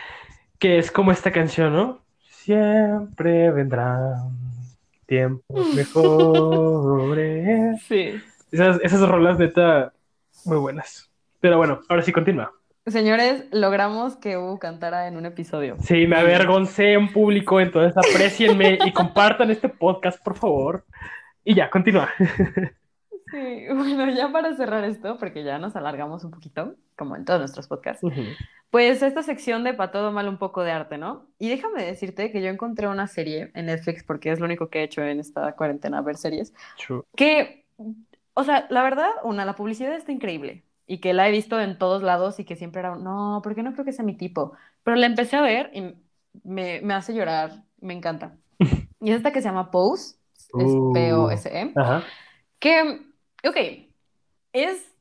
[0.60, 2.00] que es como esta canción, ¿no?
[2.30, 4.38] Siempre vendrán
[5.08, 7.82] tiempos mejores.
[7.88, 8.22] Sí.
[8.52, 9.94] Esas, esas rolas neta
[10.46, 11.10] muy buenas.
[11.40, 12.52] Pero bueno, ahora sí continúa.
[12.88, 15.76] Señores, logramos que Hugo cantara en un episodio.
[15.80, 20.86] Sí, me avergoncé en público, entonces aprecienme y compartan este podcast, por favor.
[21.44, 22.10] Y ya, continúa.
[23.32, 27.40] Sí, bueno, ya para cerrar esto, porque ya nos alargamos un poquito, como en todos
[27.40, 28.06] nuestros podcasts,
[28.70, 31.28] pues esta sección de para todo mal un poco de arte, ¿no?
[31.40, 34.80] Y déjame decirte que yo encontré una serie en Netflix, porque es lo único que
[34.80, 37.02] he hecho en esta cuarentena, ver series, True.
[37.16, 37.66] que,
[38.36, 41.78] o sea, la verdad, una, la publicidad está increíble y que la he visto en
[41.80, 44.98] todos lados y que siempre era, no, porque no creo que sea mi tipo, pero
[44.98, 45.96] la empecé a ver y
[46.44, 48.38] me, me hace llorar, me encanta.
[49.02, 50.18] Y es esta que se llama Pose,
[50.58, 50.94] es Uh.
[50.94, 51.74] P-O-S-E,
[52.60, 53.02] que,
[53.48, 53.58] ok,
[54.54, 54.96] es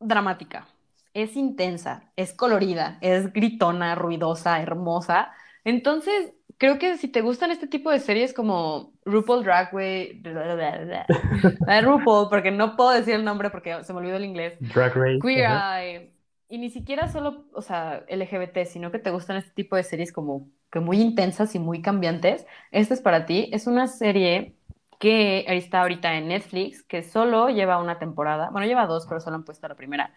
[0.00, 0.68] dramática,
[1.14, 5.32] es intensa, es colorida, es gritona, ruidosa, hermosa.
[5.64, 10.20] Entonces, creo que si te gustan este tipo de series como RuPaul Drag Race,
[11.68, 14.94] eh, RuPaul, porque no puedo decir el nombre porque se me olvidó el inglés, Drag
[14.94, 15.18] Race.
[15.20, 15.82] Queer ajá.
[15.82, 16.12] Eye,
[16.48, 20.12] y ni siquiera solo, o sea, LGBT, sino que te gustan este tipo de series
[20.12, 23.48] como que muy intensas y muy cambiantes, esta es para ti.
[23.52, 24.56] Es una serie
[24.98, 29.36] que está ahorita en Netflix, que solo lleva una temporada, bueno, lleva dos, pero solo
[29.36, 30.14] han puesto la primera,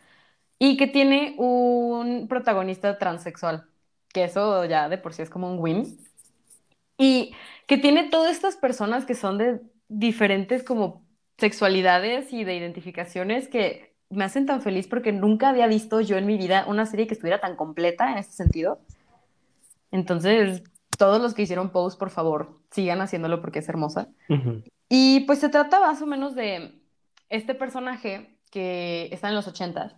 [0.59, 3.67] y que tiene un protagonista transexual,
[4.13, 5.97] que eso ya de por sí es como un win,
[6.97, 7.33] y
[7.67, 11.05] que tiene todas estas personas que son de diferentes como
[11.37, 16.25] sexualidades y de identificaciones que me hacen tan feliz porque nunca había visto yo en
[16.25, 18.79] mi vida una serie que estuviera tan completa en este sentido.
[19.91, 20.63] Entonces,
[20.97, 24.07] todos los que hicieron Pose, por favor, sigan haciéndolo porque es hermosa.
[24.89, 26.79] Y pues se trata más o menos de
[27.29, 29.95] este personaje que está en los ochentas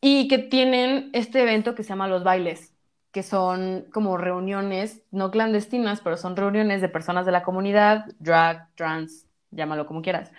[0.00, 2.73] y que tienen este evento que se llama los bailes,
[3.14, 8.74] que son como reuniones, no clandestinas, pero son reuniones de personas de la comunidad, drag,
[8.74, 10.32] trans, llámalo como quieras,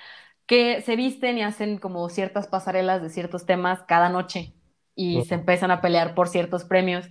[0.46, 4.54] que se visten y hacen como ciertas pasarelas de ciertos temas cada noche
[4.94, 7.10] y se empiezan a pelear por ciertos premios.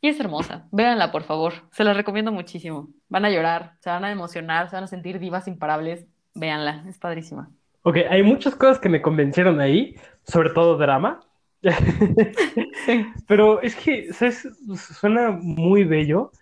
[0.00, 0.66] Y es hermosa.
[0.72, 1.52] Véanla, por favor.
[1.70, 2.88] Se la recomiendo muchísimo.
[3.08, 6.06] Van a llorar, se van a emocionar, se van a sentir divas imparables.
[6.34, 7.50] Véanla, es padrísima.
[7.82, 9.94] Ok, hay muchas cosas que me convencieron ahí,
[10.24, 11.20] sobre todo drama.
[13.26, 14.48] Pero es que, ¿sabes?
[14.76, 16.32] Suena muy bello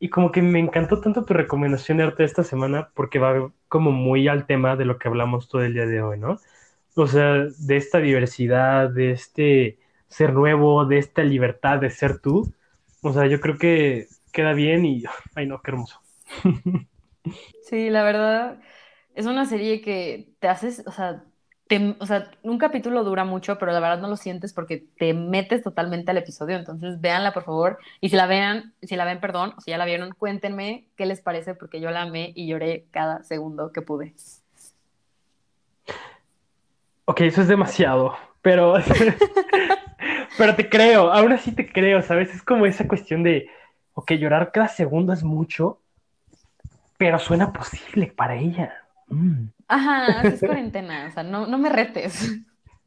[0.00, 3.92] y como que me encantó tanto tu recomendación de arte esta semana porque va como
[3.92, 6.38] muy al tema de lo que hablamos todo el día de hoy, ¿no?
[6.96, 12.52] O sea, de esta diversidad, de este ser nuevo, de esta libertad de ser tú.
[13.02, 15.04] O sea, yo creo que queda bien y,
[15.36, 16.00] ay no, qué hermoso.
[17.60, 18.60] Sí, la verdad,
[19.14, 21.24] es una serie que te haces, o sea,
[21.70, 25.14] te- o sea, un capítulo dura mucho, pero la verdad no lo sientes porque te
[25.14, 26.56] metes totalmente al episodio.
[26.56, 27.78] Entonces, véanla, por favor.
[28.00, 31.06] Y si la vean, si la ven, perdón, o si ya la vieron, cuéntenme qué
[31.06, 34.14] les parece, porque yo la amé y lloré cada segundo que pude.
[37.04, 38.74] Ok, eso es demasiado, pero,
[40.38, 42.34] pero te creo, aún así te creo, ¿sabes?
[42.34, 43.48] Es como esa cuestión de,
[43.94, 45.78] ok, llorar cada segundo es mucho,
[46.98, 48.74] pero suena posible para ella.
[49.06, 49.44] Mm.
[49.70, 52.36] Ajá, es cuarentena, o sea, no, no me retes.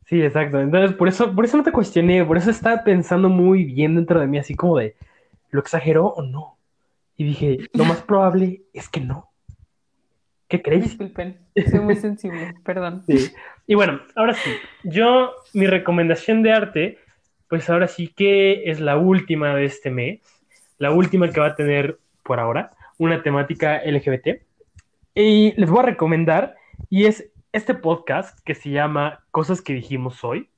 [0.06, 0.60] Sí, exacto.
[0.60, 4.20] Entonces, por eso, por eso no te cuestioné, por eso estaba pensando muy bien dentro
[4.20, 4.96] de mí, así como de,
[5.50, 6.58] ¿lo exageró o no?
[7.16, 9.30] Y dije, lo más probable es que no.
[10.50, 10.84] ¿Qué crees?
[10.84, 13.04] Disculpen, soy muy sensible, perdón.
[13.08, 13.32] Sí.
[13.66, 14.52] Y bueno, ahora sí,
[14.84, 17.00] yo, mi recomendación de arte,
[17.48, 20.20] pues ahora sí que es la última de este mes,
[20.80, 24.42] la última que va a tener por ahora, una temática LGBT.
[25.16, 26.56] Y les voy a recomendar,
[26.90, 30.50] y es este podcast que se llama Cosas que dijimos hoy,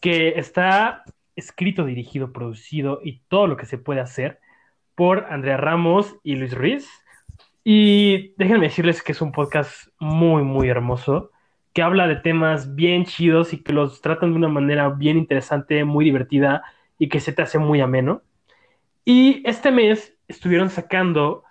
[0.00, 1.04] que está
[1.36, 4.40] escrito, dirigido, producido y todo lo que se puede hacer
[4.94, 6.88] por Andrea Ramos y Luis Ruiz.
[7.64, 11.30] Y déjenme decirles que es un podcast muy, muy hermoso,
[11.72, 15.84] que habla de temas bien chidos y que los tratan de una manera bien interesante,
[15.84, 16.62] muy divertida
[16.98, 18.22] y que se te hace muy ameno.
[19.04, 21.44] Y este mes estuvieron sacando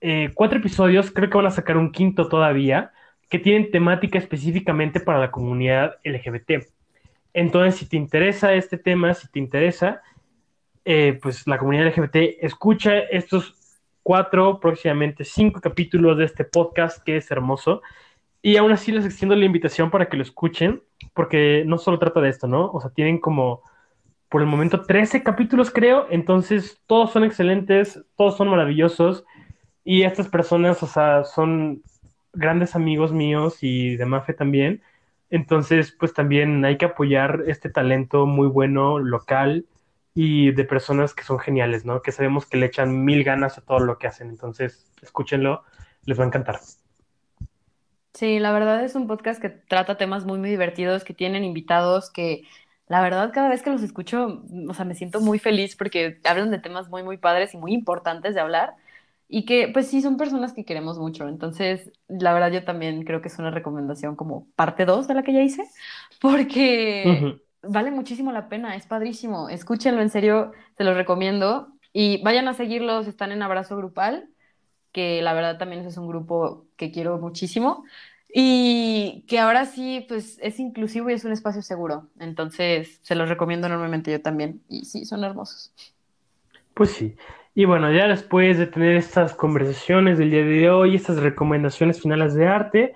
[0.00, 2.92] eh, cuatro episodios, creo que van a sacar un quinto todavía,
[3.28, 6.64] que tienen temática específicamente para la comunidad LGBT.
[7.32, 10.02] Entonces, si te interesa este tema, si te interesa,
[10.84, 13.56] eh, pues la comunidad LGBT, escucha estos
[14.02, 17.82] cuatro, próximamente cinco capítulos de este podcast que es hermoso.
[18.40, 22.20] Y aún así les extiendo la invitación para que lo escuchen, porque no solo trata
[22.20, 22.70] de esto, ¿no?
[22.70, 23.62] O sea, tienen como,
[24.28, 26.06] por el momento, 13 capítulos, creo.
[26.10, 29.24] Entonces, todos son excelentes, todos son maravillosos.
[29.82, 31.82] Y estas personas, o sea, son
[32.36, 34.82] grandes amigos míos y de Mafe también.
[35.30, 39.66] Entonces, pues también hay que apoyar este talento muy bueno local
[40.14, 42.00] y de personas que son geniales, ¿no?
[42.02, 44.28] Que sabemos que le echan mil ganas a todo lo que hacen.
[44.28, 45.64] Entonces, escúchenlo,
[46.04, 46.60] les va a encantar.
[48.14, 52.10] Sí, la verdad es un podcast que trata temas muy, muy divertidos, que tienen invitados
[52.10, 52.44] que
[52.88, 56.50] la verdad cada vez que los escucho, o sea, me siento muy feliz porque hablan
[56.50, 58.74] de temas muy, muy padres y muy importantes de hablar
[59.28, 61.28] y que pues sí son personas que queremos mucho.
[61.28, 65.22] Entonces, la verdad yo también creo que es una recomendación como parte 2 de la
[65.22, 65.64] que ya hice,
[66.20, 69.48] porque vale muchísimo la pena, es padrísimo.
[69.48, 71.68] Escúchenlo, en serio, se los recomiendo.
[71.92, 74.28] Y vayan a seguirlos, están en Abrazo Grupal,
[74.92, 77.84] que la verdad también es un grupo que quiero muchísimo.
[78.32, 82.08] Y que ahora sí, pues es inclusivo y es un espacio seguro.
[82.18, 84.62] Entonces, se los recomiendo enormemente yo también.
[84.68, 85.72] Y sí, son hermosos.
[86.74, 87.16] Pues sí.
[87.58, 92.34] Y bueno, ya después de tener estas conversaciones del día de hoy, estas recomendaciones finales
[92.34, 92.94] de arte,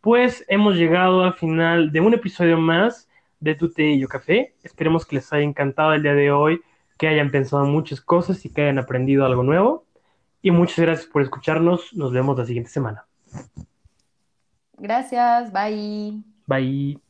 [0.00, 3.08] pues hemos llegado al final de un episodio más
[3.38, 4.56] de Tu Té y Yo Café.
[4.64, 6.60] Esperemos que les haya encantado el día de hoy,
[6.98, 9.84] que hayan pensado muchas cosas y que hayan aprendido algo nuevo.
[10.42, 11.94] Y muchas gracias por escucharnos.
[11.94, 13.04] Nos vemos la siguiente semana.
[14.76, 15.52] Gracias.
[15.52, 16.24] Bye.
[16.48, 17.09] Bye.